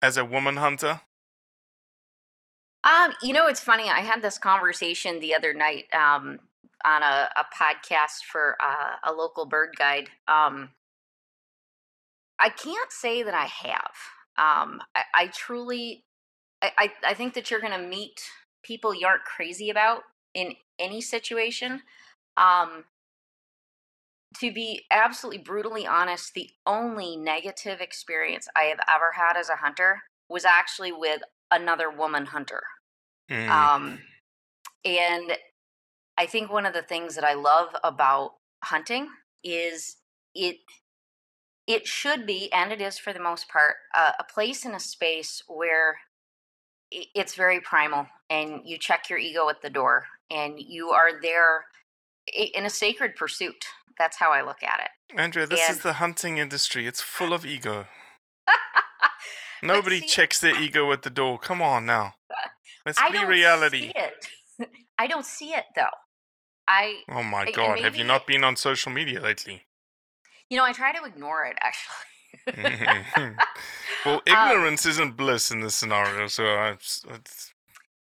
as 0.00 0.16
a 0.16 0.24
woman 0.24 0.56
hunter? 0.56 1.02
Um, 2.84 3.12
you 3.22 3.32
know, 3.32 3.46
it's 3.46 3.60
funny. 3.60 3.90
I 3.90 4.00
had 4.00 4.22
this 4.22 4.38
conversation 4.38 5.20
the 5.20 5.34
other 5.34 5.52
night 5.52 5.84
um, 5.94 6.38
on 6.84 7.02
a, 7.02 7.28
a 7.36 7.44
podcast 7.54 8.24
for 8.30 8.56
uh, 8.62 8.96
a 9.04 9.12
local 9.12 9.46
bird 9.46 9.74
guide. 9.78 10.08
Um, 10.28 10.70
I 12.38 12.48
can't 12.48 12.90
say 12.90 13.22
that 13.22 13.34
I 13.34 13.46
have. 13.46 13.94
Um, 14.36 14.80
I, 14.94 15.02
I 15.14 15.26
truly, 15.28 16.04
I, 16.62 16.72
I, 16.78 16.92
I 17.08 17.14
think 17.14 17.34
that 17.34 17.50
you're 17.50 17.60
going 17.60 17.78
to 17.78 17.86
meet 17.86 18.20
people 18.62 18.94
you 18.94 19.06
aren't 19.06 19.24
crazy 19.24 19.70
about 19.70 20.02
in 20.34 20.54
any 20.78 21.00
situation. 21.00 21.82
Um, 22.36 22.84
to 24.40 24.52
be 24.52 24.84
absolutely 24.90 25.38
brutally 25.38 25.86
honest, 25.86 26.34
the 26.34 26.50
only 26.66 27.16
negative 27.16 27.80
experience 27.80 28.48
I 28.56 28.64
have 28.64 28.80
ever 28.92 29.12
had 29.12 29.36
as 29.36 29.48
a 29.48 29.56
hunter 29.56 30.02
was 30.28 30.44
actually 30.44 30.90
with 30.90 31.22
another 31.52 31.90
woman 31.90 32.26
hunter. 32.26 32.62
Mm. 33.30 33.48
Um, 33.48 33.98
and 34.84 35.36
I 36.18 36.26
think 36.26 36.52
one 36.52 36.66
of 36.66 36.74
the 36.74 36.82
things 36.82 37.14
that 37.14 37.24
I 37.24 37.34
love 37.34 37.68
about 37.84 38.32
hunting 38.62 39.08
is 39.42 39.96
it 40.34 40.56
it 41.66 41.86
should 41.86 42.26
be, 42.26 42.52
and 42.52 42.72
it 42.72 42.80
is 42.80 42.98
for 42.98 43.12
the 43.12 43.20
most 43.20 43.48
part, 43.48 43.76
uh, 43.94 44.12
a 44.18 44.24
place 44.24 44.64
in 44.64 44.74
a 44.74 44.80
space 44.80 45.42
where 45.48 45.98
it's 46.90 47.34
very 47.34 47.60
primal 47.60 48.06
and 48.30 48.60
you 48.64 48.78
check 48.78 49.10
your 49.10 49.18
ego 49.18 49.48
at 49.48 49.62
the 49.62 49.70
door 49.70 50.04
and 50.30 50.60
you 50.60 50.90
are 50.90 51.20
there 51.20 51.64
in 52.54 52.66
a 52.66 52.70
sacred 52.70 53.16
pursuit. 53.16 53.64
That's 53.98 54.16
how 54.16 54.30
I 54.30 54.42
look 54.42 54.62
at 54.62 54.80
it. 54.80 55.18
Andrea, 55.18 55.46
this 55.46 55.68
and... 55.68 55.76
is 55.76 55.82
the 55.82 55.94
hunting 55.94 56.38
industry. 56.38 56.86
It's 56.86 57.00
full 57.00 57.32
of 57.32 57.44
ego. 57.44 57.86
Nobody 59.62 60.00
see, 60.00 60.06
checks 60.06 60.40
their 60.40 60.60
ego 60.60 60.92
at 60.92 61.02
the 61.02 61.10
door. 61.10 61.38
Come 61.38 61.62
on 61.62 61.86
now. 61.86 62.14
Let's 62.86 62.98
I 63.00 63.10
be 63.10 63.24
reality. 63.24 63.92
I 64.98 65.06
don't 65.06 65.24
see 65.24 65.50
it 65.50 65.64
though. 65.74 65.86
I 66.68 67.02
Oh 67.10 67.22
my 67.22 67.50
god, 67.50 67.74
maybe, 67.74 67.82
have 67.82 67.96
you 67.96 68.04
not 68.04 68.26
been 68.26 68.44
on 68.44 68.56
social 68.56 68.90
media 68.90 69.20
lately? 69.20 69.64
You 70.50 70.58
know, 70.58 70.64
I 70.64 70.72
try 70.72 70.92
to 70.92 71.04
ignore 71.04 71.44
it 71.44 71.56
actually. 71.60 71.96
well, 74.04 74.14
um 74.16 74.20
ignorance 74.26 74.84
um, 74.84 74.90
isn't 74.90 75.16
bliss 75.16 75.50
in 75.50 75.60
this 75.60 75.74
scenario, 75.74 76.26
so 76.26 76.44
it's, 76.64 77.04
it's 77.08 77.54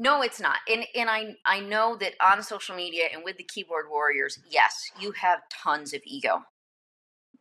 no, 0.01 0.21
it's 0.21 0.39
not. 0.39 0.59
And 0.71 0.85
and 0.95 1.09
I 1.09 1.35
I 1.45 1.59
know 1.59 1.97
that 1.97 2.13
on 2.25 2.41
social 2.41 2.75
media 2.75 3.05
and 3.13 3.23
with 3.23 3.37
the 3.37 3.43
keyboard 3.43 3.85
warriors, 3.89 4.39
yes, 4.49 4.89
you 4.99 5.11
have 5.11 5.41
tons 5.51 5.93
of 5.93 6.01
ego. 6.05 6.43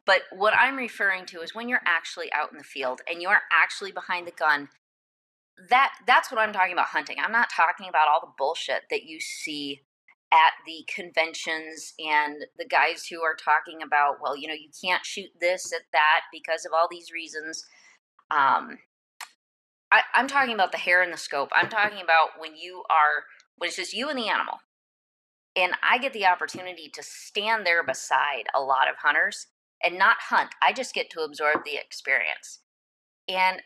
But 0.04 0.22
what 0.32 0.54
I'm 0.56 0.76
referring 0.76 1.26
to 1.26 1.40
is 1.40 1.54
when 1.54 1.68
you're 1.68 1.82
actually 1.87 2.32
out 2.32 2.50
in 2.50 2.58
the 2.58 2.64
field 2.64 3.02
and 3.08 3.22
you're 3.22 3.40
actually 3.52 3.92
behind 3.92 4.26
the 4.26 4.32
gun, 4.32 4.68
that 5.68 5.92
that's 6.06 6.32
what 6.32 6.40
I'm 6.40 6.52
talking 6.52 6.72
about 6.72 6.87
hunting. 6.87 7.18
I'm 7.22 7.30
not 7.30 7.50
talking 7.54 7.88
about 7.88 8.08
all 8.08 8.20
the 8.20 8.32
bullshit 8.37 8.84
that 8.90 9.04
you 9.04 9.20
see 9.20 9.82
at 10.33 10.53
the 10.67 10.85
conventions 10.93 11.95
and 11.99 12.45
the 12.59 12.67
guys 12.67 13.07
who 13.07 13.23
are 13.23 13.35
talking 13.35 13.83
about, 13.83 14.17
well, 14.23 14.37
you 14.37 14.47
know, 14.47 14.55
you 14.55 14.69
can't 14.85 15.05
shoot 15.05 15.31
this 15.41 15.73
at 15.73 15.87
that 15.93 16.23
because 16.33 16.66
of 16.66 16.72
all 16.74 16.87
these 16.91 17.11
reasons. 17.12 17.64
Um, 18.31 18.79
I, 19.91 20.03
I'm 20.14 20.29
talking 20.29 20.55
about 20.55 20.72
the 20.72 20.79
hair 20.79 21.03
in 21.03 21.11
the 21.11 21.16
scope. 21.16 21.49
I'm 21.55 21.70
talking 21.70 22.03
about 22.03 22.31
when 22.39 22.57
you 22.57 22.83
are 22.91 23.24
when 23.57 23.68
it's 23.68 23.76
just 23.76 23.95
you 23.95 24.09
and 24.09 24.18
the 24.18 24.29
animal. 24.29 24.59
And 25.57 25.72
I 25.83 25.99
get 25.99 26.12
the 26.12 26.26
opportunity 26.26 26.89
to 26.93 27.03
stand 27.03 27.66
there 27.66 27.83
beside 27.83 28.45
a 28.55 28.61
lot 28.61 28.89
of 28.89 28.97
hunters 29.03 29.47
and 29.83 29.99
not 29.99 30.16
hunt. 30.29 30.51
I 30.62 30.72
just 30.72 30.95
get 30.95 31.11
to 31.11 31.20
absorb 31.20 31.64
the 31.64 31.76
experience. 31.76 32.61
And 33.29 33.62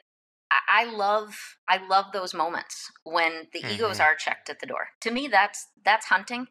I 0.69 0.85
love 0.85 1.57
I 1.69 1.87
love 1.87 2.07
those 2.13 2.35
moments 2.35 2.91
when 3.05 3.49
the 3.53 3.61
mm-hmm. 3.61 3.75
egos 3.75 4.01
are 4.01 4.15
checked 4.15 4.51
at 4.51 4.61
the 4.61 4.67
door. 4.67 4.89
To 5.01 5.11
me 5.11 5.29
that's 5.29 5.69
that's 5.85 6.07
hunting. 6.07 6.49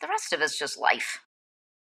The 0.00 0.08
rest 0.08 0.32
of 0.32 0.40
it's 0.40 0.58
just 0.58 0.78
life. 0.78 1.20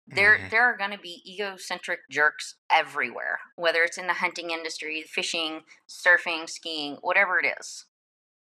There 0.08 0.38
mm-hmm. 0.38 0.50
there 0.50 0.64
are 0.66 0.78
going 0.78 0.92
to 0.92 0.98
be 0.98 1.22
egocentric 1.26 2.00
jerks 2.10 2.56
everywhere, 2.72 3.40
whether 3.56 3.84
it's 3.84 3.98
in 3.98 4.08
the 4.08 4.14
hunting 4.14 4.52
industry, 4.52 5.04
fishing, 5.04 5.62
surfing, 5.88 6.50
skiing, 6.50 6.98
whatever 7.02 7.40
it 7.40 7.46
is. 7.60 7.86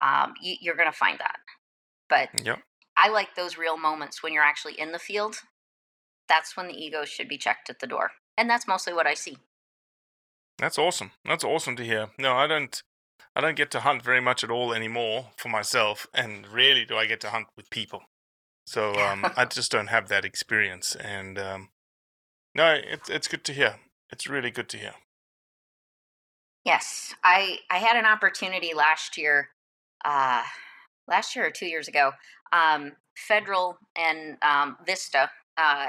Um, 0.02 0.34
you, 0.42 0.56
you're 0.62 0.76
going 0.76 0.92
to 0.92 0.98
find 0.98 1.20
that. 1.20 1.38
But 2.08 2.46
yep. 2.46 2.60
I 2.96 3.10
like 3.10 3.36
those 3.36 3.58
real 3.58 3.78
moments 3.78 4.22
when 4.22 4.34
you're 4.34 4.44
actually 4.44 4.80
in 4.80 4.92
the 4.92 5.00
field. 5.00 5.38
That's 6.28 6.56
when 6.56 6.68
the 6.68 6.74
ego 6.74 7.06
should 7.06 7.28
be 7.28 7.38
checked 7.38 7.70
at 7.70 7.80
the 7.80 7.88
door. 7.88 8.12
And 8.38 8.50
that's 8.50 8.68
mostly 8.68 8.94
what 8.94 9.08
I 9.08 9.16
see. 9.16 9.38
That's 10.60 10.78
awesome. 10.78 11.12
That's 11.26 11.44
awesome 11.44 11.76
to 11.78 11.84
hear. 11.84 12.10
No, 12.18 12.34
I 12.34 12.46
don't. 12.46 12.82
I 13.40 13.42
don't 13.42 13.56
get 13.56 13.72
to 13.72 13.80
hunt 13.80 14.04
very 14.04 14.20
much 14.20 14.44
at 14.44 14.52
all 14.52 14.74
anymore 14.74 15.28
for 15.38 15.48
myself, 15.48 16.06
and 16.14 16.46
rarely 16.46 16.84
do 16.84 16.98
I 16.98 17.06
get 17.06 17.22
to 17.22 17.30
hunt 17.30 17.48
with 17.56 17.70
people. 17.70 18.02
So 18.68 18.96
um, 18.96 19.26
I 19.38 19.46
just 19.50 19.72
don't 19.72 19.88
have 19.88 20.10
that 20.10 20.26
experience, 20.26 20.94
and 20.94 21.40
um, 21.40 21.70
no, 22.54 22.74
it's 22.74 23.10
it's 23.10 23.30
good 23.30 23.46
to 23.46 23.54
hear. 23.54 23.78
It's 24.12 24.28
really 24.28 24.52
good 24.52 24.68
to 24.68 24.78
hear. 24.78 24.92
Yes, 26.66 27.16
I 27.24 27.60
I 27.72 27.78
had 27.78 27.96
an 27.96 28.06
opportunity 28.06 28.74
last 28.74 29.18
year, 29.18 29.52
uh, 30.04 30.44
last 31.08 31.34
year 31.34 31.48
or 31.48 31.52
two 31.52 31.68
years 31.68 31.88
ago. 31.88 32.12
Um, 32.52 32.92
Federal 33.16 33.78
and 33.96 34.36
um, 34.42 34.76
Vista 34.86 35.32
uh, 35.56 35.88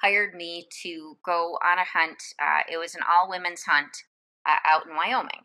hired 0.00 0.36
me 0.36 0.68
to 0.84 1.18
go 1.26 1.58
on 1.64 1.78
a 1.78 1.84
hunt. 1.84 2.22
Uh, 2.40 2.60
it 2.70 2.78
was 2.78 2.94
an 2.94 3.00
all 3.10 3.28
women's 3.28 3.62
hunt 3.62 3.90
uh, 4.46 4.58
out 4.64 4.86
in 4.86 4.94
Wyoming, 4.94 5.42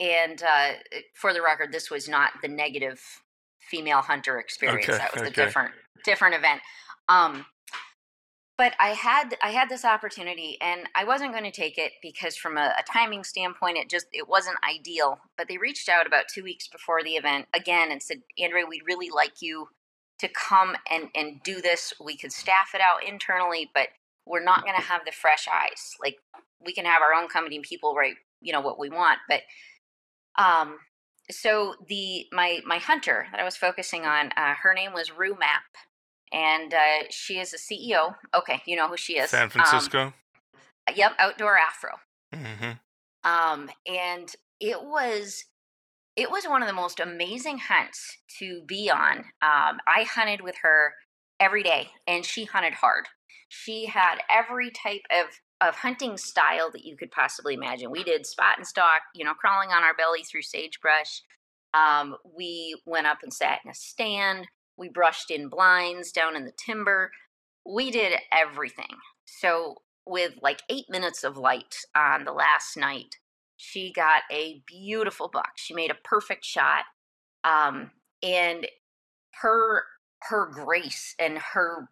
and 0.00 0.42
uh, 0.42 0.72
for 1.14 1.32
the 1.32 1.42
record, 1.42 1.72
this 1.72 1.90
was 1.90 2.08
not 2.08 2.32
the 2.42 2.48
negative 2.48 3.00
female 3.60 4.00
hunter 4.00 4.38
experience. 4.38 4.88
Okay, 4.88 4.98
that 4.98 5.12
was 5.12 5.22
okay. 5.22 5.44
different 5.44 5.72
different 6.04 6.34
event. 6.34 6.60
Um, 7.08 7.44
but 8.56 8.74
I 8.78 8.88
had 8.88 9.36
I 9.42 9.50
had 9.50 9.68
this 9.68 9.84
opportunity, 9.84 10.58
and 10.60 10.88
I 10.94 11.04
wasn't 11.04 11.32
going 11.32 11.44
to 11.44 11.50
take 11.50 11.78
it 11.78 11.92
because, 12.02 12.36
from 12.36 12.56
a, 12.56 12.74
a 12.78 12.82
timing 12.90 13.24
standpoint, 13.24 13.78
it 13.78 13.88
just 13.88 14.06
it 14.12 14.28
wasn't 14.28 14.56
ideal. 14.68 15.18
But 15.38 15.48
they 15.48 15.58
reached 15.58 15.88
out 15.88 16.06
about 16.06 16.28
two 16.28 16.42
weeks 16.42 16.68
before 16.68 17.02
the 17.02 17.12
event 17.12 17.46
again 17.54 17.90
and 17.90 18.02
said, 18.02 18.22
"Andrea, 18.38 18.66
we'd 18.66 18.82
really 18.86 19.10
like 19.10 19.40
you 19.40 19.68
to 20.18 20.28
come 20.28 20.76
and 20.90 21.08
and 21.14 21.42
do 21.42 21.60
this. 21.60 21.92
We 22.02 22.16
could 22.16 22.32
staff 22.32 22.72
it 22.74 22.80
out 22.80 23.06
internally, 23.06 23.70
but 23.74 23.88
we're 24.26 24.44
not 24.44 24.62
going 24.62 24.76
to 24.76 24.82
have 24.82 25.02
the 25.04 25.12
fresh 25.12 25.48
eyes. 25.48 25.96
Like 26.00 26.18
we 26.64 26.72
can 26.72 26.84
have 26.84 27.02
our 27.02 27.14
own 27.14 27.28
company 27.28 27.56
and 27.56 27.64
people 27.64 27.94
write, 27.94 28.16
you 28.40 28.52
know, 28.52 28.60
what 28.60 28.78
we 28.78 28.90
want, 28.90 29.18
but 29.28 29.40
um." 30.40 30.78
So 31.30 31.74
the 31.88 32.26
my 32.32 32.60
my 32.66 32.78
hunter 32.78 33.26
that 33.30 33.40
I 33.40 33.44
was 33.44 33.56
focusing 33.56 34.04
on, 34.04 34.30
uh, 34.36 34.54
her 34.62 34.74
name 34.74 34.92
was 34.92 35.16
Rue 35.16 35.36
Mapp, 35.38 35.62
and 36.32 36.74
uh, 36.74 37.04
she 37.10 37.38
is 37.38 37.54
a 37.54 37.56
CEO. 37.58 38.14
Okay, 38.34 38.60
you 38.66 38.76
know 38.76 38.88
who 38.88 38.96
she 38.96 39.18
is. 39.18 39.30
San 39.30 39.44
Um, 39.44 39.50
Francisco. 39.50 40.12
yep, 40.94 41.12
Outdoor 41.18 41.56
Afro. 41.56 41.90
Mm-hmm. 42.34 42.72
Um, 43.30 43.70
and 43.86 44.32
it 44.60 44.82
was 44.82 45.44
it 46.16 46.30
was 46.30 46.44
one 46.44 46.62
of 46.62 46.68
the 46.68 46.74
most 46.74 46.98
amazing 47.00 47.58
hunts 47.58 48.18
to 48.38 48.62
be 48.66 48.90
on. 48.90 49.18
Um, 49.42 49.78
I 49.86 50.04
hunted 50.08 50.40
with 50.40 50.56
her 50.62 50.94
every 51.38 51.62
day, 51.62 51.90
and 52.06 52.24
she 52.24 52.44
hunted 52.44 52.74
hard. 52.74 53.06
She 53.48 53.86
had 53.86 54.16
every 54.28 54.70
type 54.70 55.02
of 55.10 55.26
of 55.60 55.74
hunting 55.74 56.16
style 56.16 56.70
that 56.72 56.84
you 56.84 56.96
could 56.96 57.10
possibly 57.10 57.54
imagine. 57.54 57.90
We 57.90 58.04
did 58.04 58.26
spot 58.26 58.56
and 58.56 58.66
stalk, 58.66 59.02
you 59.14 59.24
know, 59.24 59.34
crawling 59.34 59.70
on 59.70 59.84
our 59.84 59.94
belly 59.94 60.22
through 60.22 60.42
sagebrush. 60.42 61.22
Um, 61.74 62.16
we 62.36 62.80
went 62.86 63.06
up 63.06 63.18
and 63.22 63.32
sat 63.32 63.60
in 63.64 63.70
a 63.70 63.74
stand. 63.74 64.48
We 64.76 64.88
brushed 64.88 65.30
in 65.30 65.48
blinds 65.48 66.12
down 66.12 66.36
in 66.36 66.44
the 66.44 66.52
timber. 66.52 67.10
We 67.66 67.90
did 67.90 68.18
everything. 68.32 68.96
So 69.26 69.76
with 70.06 70.32
like 70.42 70.62
eight 70.70 70.86
minutes 70.88 71.22
of 71.24 71.36
light 71.36 71.76
on 71.94 72.24
the 72.24 72.32
last 72.32 72.76
night, 72.76 73.16
she 73.56 73.92
got 73.92 74.22
a 74.32 74.62
beautiful 74.66 75.28
buck. 75.28 75.52
She 75.56 75.74
made 75.74 75.90
a 75.90 75.96
perfect 76.02 76.44
shot. 76.44 76.84
Um, 77.44 77.90
and 78.22 78.66
her 79.42 79.84
her 80.22 80.46
grace 80.46 81.14
and 81.18 81.38
her 81.38 81.88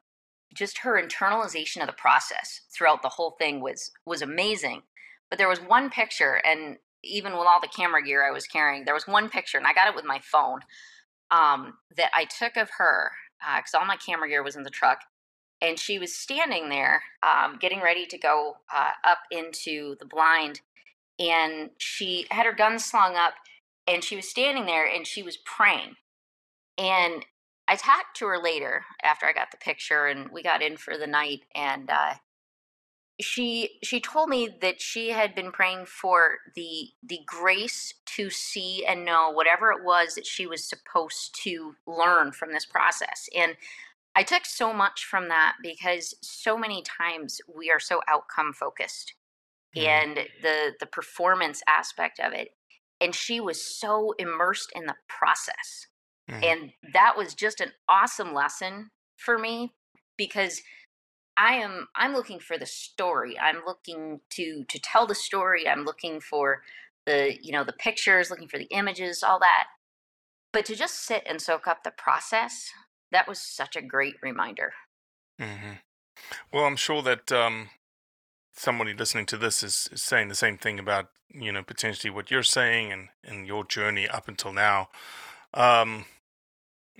just 0.55 0.79
her 0.79 1.01
internalization 1.01 1.81
of 1.81 1.87
the 1.87 1.93
process 1.93 2.63
throughout 2.71 3.03
the 3.03 3.09
whole 3.09 3.33
thing 3.33 3.61
was 3.61 3.91
was 4.05 4.23
amazing. 4.23 4.83
But 5.31 5.39
there 5.39 5.49
was 5.49 5.61
one 5.61 5.91
picture, 5.91 6.41
and 6.45 6.79
even 7.03 7.33
with 7.33 7.47
all 7.47 7.61
the 7.61 7.69
camera 7.69 8.03
gear 8.03 8.27
I 8.27 8.31
was 8.31 8.47
carrying, 8.47 8.85
there 8.85 8.95
was 8.95 9.07
one 9.07 9.29
picture, 9.29 9.59
and 9.59 9.67
I 9.67 9.75
got 9.75 9.89
it 9.89 9.95
with 9.95 10.05
my 10.05 10.21
phone 10.21 10.61
um, 11.31 11.75
that 11.97 12.11
I 12.15 12.25
took 12.25 12.57
of 12.57 12.71
her 12.79 13.13
because 13.57 13.75
all 13.75 13.85
my 13.85 13.97
camera 13.97 14.29
gear 14.29 14.43
was 14.43 14.57
in 14.57 14.63
the 14.63 14.71
truck, 14.71 15.01
and 15.61 15.79
she 15.79 15.99
was 15.99 16.15
standing 16.15 16.69
there 16.69 17.03
um, 17.23 17.59
getting 17.61 17.81
ready 17.81 18.07
to 18.07 18.19
go 18.19 18.57
uh, 18.75 18.91
up 19.05 19.19
into 19.31 19.97
the 20.01 20.07
blind, 20.07 20.61
and 21.19 21.71
she 21.79 22.27
had 22.31 22.47
her 22.47 22.55
gun 22.55 22.79
slung 22.79 23.15
up, 23.15 23.35
and 23.87 24.03
she 24.03 24.17
was 24.17 24.29
standing 24.29 24.67
there, 24.67 24.87
and 24.87 25.07
she 25.07 25.23
was 25.23 25.37
praying, 25.37 25.97
and 26.79 27.27
I 27.69 27.77
talked 27.77 28.17
to 28.17 28.27
her 28.27 28.39
later 28.43 28.85
after 29.03 29.27
I 29.27 29.35
got 29.35 29.51
the 29.51 29.59
picture, 29.59 30.07
and 30.07 30.31
we 30.31 30.43
got 30.43 30.63
in 30.63 30.79
for 30.79 30.97
the 30.97 31.07
night, 31.07 31.43
and 31.55 31.91
uh, 31.91 32.15
she 33.21 33.79
she 33.83 34.01
told 34.01 34.29
me 34.29 34.49
that 34.61 34.81
she 34.81 35.11
had 35.11 35.35
been 35.35 35.53
praying 35.53 35.87
for 35.87 36.39
the 36.55 36.91
the 37.03 37.21
grace 37.27 37.95
to 38.17 38.31
see 38.31 38.85
and 38.87 39.05
know 39.05 39.31
whatever 39.31 39.71
it 39.73 39.85
was 39.85 40.15
that 40.15 40.27
she 40.27 40.47
was 40.47 40.65
supposed 40.65 41.39
to 41.43 41.75
learn 41.87 42.33
from 42.33 42.53
this 42.53 42.67
process. 42.67 43.29
And 43.37 43.57
i 44.17 44.23
took 44.23 44.47
so 44.47 44.73
much 44.73 45.05
from 45.05 45.29
that 45.29 45.57
because 45.63 46.15
so 46.23 46.57
many 46.57 46.83
times 46.83 47.41
we 47.55 47.71
are 47.71 47.81
so 47.81 48.01
outcome 48.09 48.53
focused 48.53 49.15
and 49.77 50.19
the 50.43 50.75
the 50.81 50.87
performance 50.87 51.63
aspect 51.69 52.21
of 52.21 52.33
it. 52.33 52.55
And 53.01 53.15
she 53.15 53.41
was 53.41 53.65
so 53.65 54.15
immersed 54.19 54.73
in 54.75 54.87
the 54.87 54.97
process 55.09 55.88
Mhm. 56.29 56.45
and 56.45 56.73
that 56.93 57.17
was 57.17 57.35
just 57.35 57.61
an 57.61 57.73
awesome 57.89 58.35
lesson 58.35 58.91
for 59.17 59.39
me 59.39 59.73
because 60.17 60.63
i 61.37 61.55
am 61.55 61.89
i'm 61.95 62.13
looking 62.13 62.39
for 62.39 62.59
the 62.59 62.67
story 62.67 63.39
i'm 63.39 63.63
looking 63.67 64.21
to 64.31 64.65
to 64.65 64.79
tell 64.79 65.07
the 65.07 65.15
story 65.15 65.69
i'm 65.69 65.85
looking 65.85 66.21
for 66.21 66.63
the 67.07 67.39
you 67.43 67.53
know 67.53 67.65
the 67.65 67.73
pictures 67.73 68.31
looking 68.31 68.49
for 68.49 68.59
the 68.59 68.69
images 68.71 69.23
all 69.23 69.39
that 69.39 69.69
but 70.53 70.65
to 70.65 70.75
just 70.75 71.07
sit 71.07 71.23
and 71.27 71.41
soak 71.41 71.67
up 71.67 71.83
the 71.83 71.91
process 71.91 72.71
that 73.11 73.27
was 73.27 73.41
such 73.41 73.75
a 73.77 73.83
great 73.83 74.17
reminder 74.23 74.73
Mm-hmm. 75.41 75.75
Well, 76.53 76.65
I'm 76.65 76.77
sure 76.77 77.03
that 77.03 77.31
um, 77.31 77.71
somebody 78.53 78.95
listening 78.95 79.27
to 79.27 79.37
this 79.37 79.63
is, 79.63 79.89
is 79.93 80.03
saying 80.03 80.29
the 80.29 80.35
same 80.35 80.59
thing 80.59 80.79
about 80.79 81.07
you 81.31 81.53
know 81.53 81.63
potentially 81.63 82.11
what 82.11 82.31
you're 82.31 82.43
saying 82.43 82.91
and 82.91 83.09
and 83.23 83.47
your 83.47 83.65
journey 83.65 84.09
up 84.09 84.29
until 84.29 84.53
now. 84.53 84.89
Um, 85.55 86.07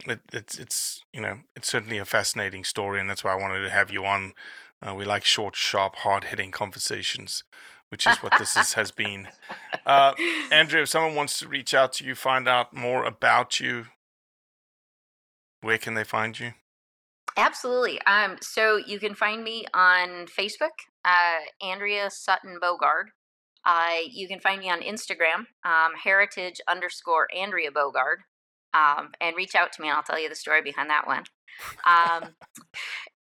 it, 0.07 0.21
it's 0.33 0.59
it's 0.59 1.05
you 1.13 1.21
know 1.21 1.39
it's 1.57 1.69
certainly 1.69 1.99
a 1.99 2.05
fascinating 2.05 2.65
story, 2.65 3.01
and 3.01 3.09
that's 3.09 3.25
why 3.25 3.33
I 3.33 3.41
wanted 3.41 3.63
to 3.63 3.71
have 3.71 3.91
you 3.91 4.05
on. 4.05 4.33
Uh, 4.81 4.95
we 4.95 5.05
like 5.05 5.25
short, 5.25 5.57
sharp, 5.57 5.97
hard 5.97 6.25
hitting 6.25 6.53
conversations, 6.53 7.43
which 7.89 8.07
is 8.07 8.19
what 8.19 8.33
this 8.39 8.57
is, 8.57 8.75
has 8.75 8.91
been. 8.93 9.29
Uh, 9.85 10.13
Andrea, 10.53 10.83
if 10.83 10.89
someone 10.89 11.15
wants 11.15 11.39
to 11.39 11.49
reach 11.49 11.75
out 11.75 11.93
to 11.95 12.05
you, 12.05 12.15
find 12.15 12.47
out 12.47 12.75
more 12.75 13.05
about 13.05 13.59
you, 13.59 13.87
where 15.63 15.79
can 15.79 15.95
they 15.95 16.05
find 16.05 16.39
you? 16.39 16.53
Absolutely. 17.37 18.01
Um, 18.03 18.37
so 18.41 18.77
you 18.77 18.99
can 18.99 19.15
find 19.15 19.43
me 19.43 19.65
on 19.73 20.27
Facebook, 20.27 20.77
uh, 21.05 21.39
Andrea 21.63 22.11
Sutton 22.11 22.59
Bogard. 22.63 23.07
Uh, 23.65 24.01
you 24.11 24.27
can 24.29 24.41
find 24.41 24.61
me 24.61 24.71
on 24.71 24.81
Instagram, 24.81 25.47
um, 25.65 25.93
heritage 26.03 26.61
underscore 26.69 27.29
Andrea 27.37 27.71
Bogard, 27.71 28.19
um, 28.75 29.11
and 29.21 29.37
reach 29.37 29.55
out 29.55 29.73
to 29.73 29.83
me 29.83 29.89
and 29.89 29.97
I'll 29.97 30.03
tell 30.03 30.21
you 30.21 30.29
the 30.29 30.35
story 30.35 30.63
behind 30.63 30.91
that 30.91 31.07
one. 31.07 31.25
Um, 31.87 32.35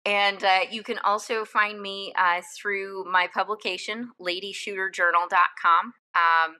and 0.04 0.42
uh, 0.44 0.60
you 0.70 0.82
can 0.82 0.98
also 0.98 1.44
find 1.44 1.80
me 1.80 2.12
uh, 2.16 2.40
through 2.56 3.04
my 3.10 3.28
publication, 3.32 4.10
ladyshooterjournal.com. 4.20 5.94
Um, 6.14 6.56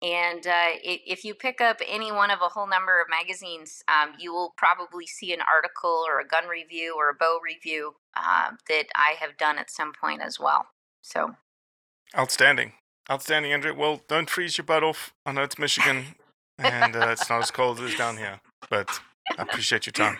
and 0.00 0.46
uh, 0.46 0.78
if 0.84 1.24
you 1.24 1.34
pick 1.34 1.60
up 1.60 1.80
any 1.86 2.12
one 2.12 2.30
of 2.30 2.38
a 2.40 2.48
whole 2.48 2.68
number 2.68 3.00
of 3.00 3.08
magazines, 3.10 3.82
um, 3.88 4.14
you 4.18 4.32
will 4.32 4.54
probably 4.56 5.06
see 5.06 5.32
an 5.32 5.40
article 5.40 6.04
or 6.08 6.20
a 6.20 6.26
gun 6.26 6.46
review 6.46 6.94
or 6.96 7.10
a 7.10 7.14
bow 7.14 7.40
review 7.44 7.94
uh, 8.16 8.50
that 8.68 8.84
I 8.94 9.16
have 9.20 9.36
done 9.36 9.58
at 9.58 9.70
some 9.70 9.92
point 9.92 10.22
as 10.22 10.38
well. 10.38 10.66
So, 11.02 11.34
Outstanding. 12.16 12.72
Outstanding, 13.10 13.52
Andrew. 13.52 13.74
Well, 13.74 14.02
don't 14.06 14.30
freeze 14.30 14.56
your 14.56 14.64
butt 14.64 14.84
off. 14.84 15.12
I 15.26 15.32
know 15.32 15.42
it's 15.42 15.58
Michigan 15.58 16.14
and 16.58 16.96
uh, 16.96 17.08
it's 17.10 17.28
not 17.28 17.40
as 17.40 17.50
cold 17.50 17.80
as 17.80 17.94
down 17.94 18.16
here, 18.16 18.40
but 18.70 19.00
I 19.38 19.42
appreciate 19.42 19.86
your 19.86 19.92
time. 19.92 20.18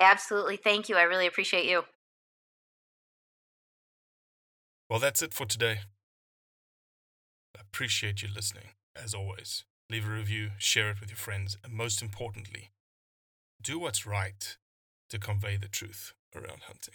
absolutely. 0.00 0.56
Thank 0.56 0.88
you. 0.88 0.96
I 0.96 1.02
really 1.02 1.26
appreciate 1.26 1.64
you. 1.64 1.84
Well, 4.90 4.98
that's 4.98 5.22
it 5.22 5.32
for 5.32 5.46
today. 5.46 5.80
I 7.56 7.60
appreciate 7.60 8.22
you 8.22 8.28
listening, 8.34 8.70
as 8.94 9.14
always. 9.14 9.64
Leave 9.90 10.06
a 10.06 10.12
review, 10.12 10.50
share 10.58 10.90
it 10.90 11.00
with 11.00 11.10
your 11.10 11.16
friends, 11.16 11.56
and 11.64 11.72
most 11.72 12.02
importantly, 12.02 12.70
do 13.62 13.78
what's 13.78 14.06
right 14.06 14.56
to 15.10 15.18
convey 15.18 15.56
the 15.56 15.68
truth 15.68 16.12
around 16.34 16.62
hunting. 16.66 16.94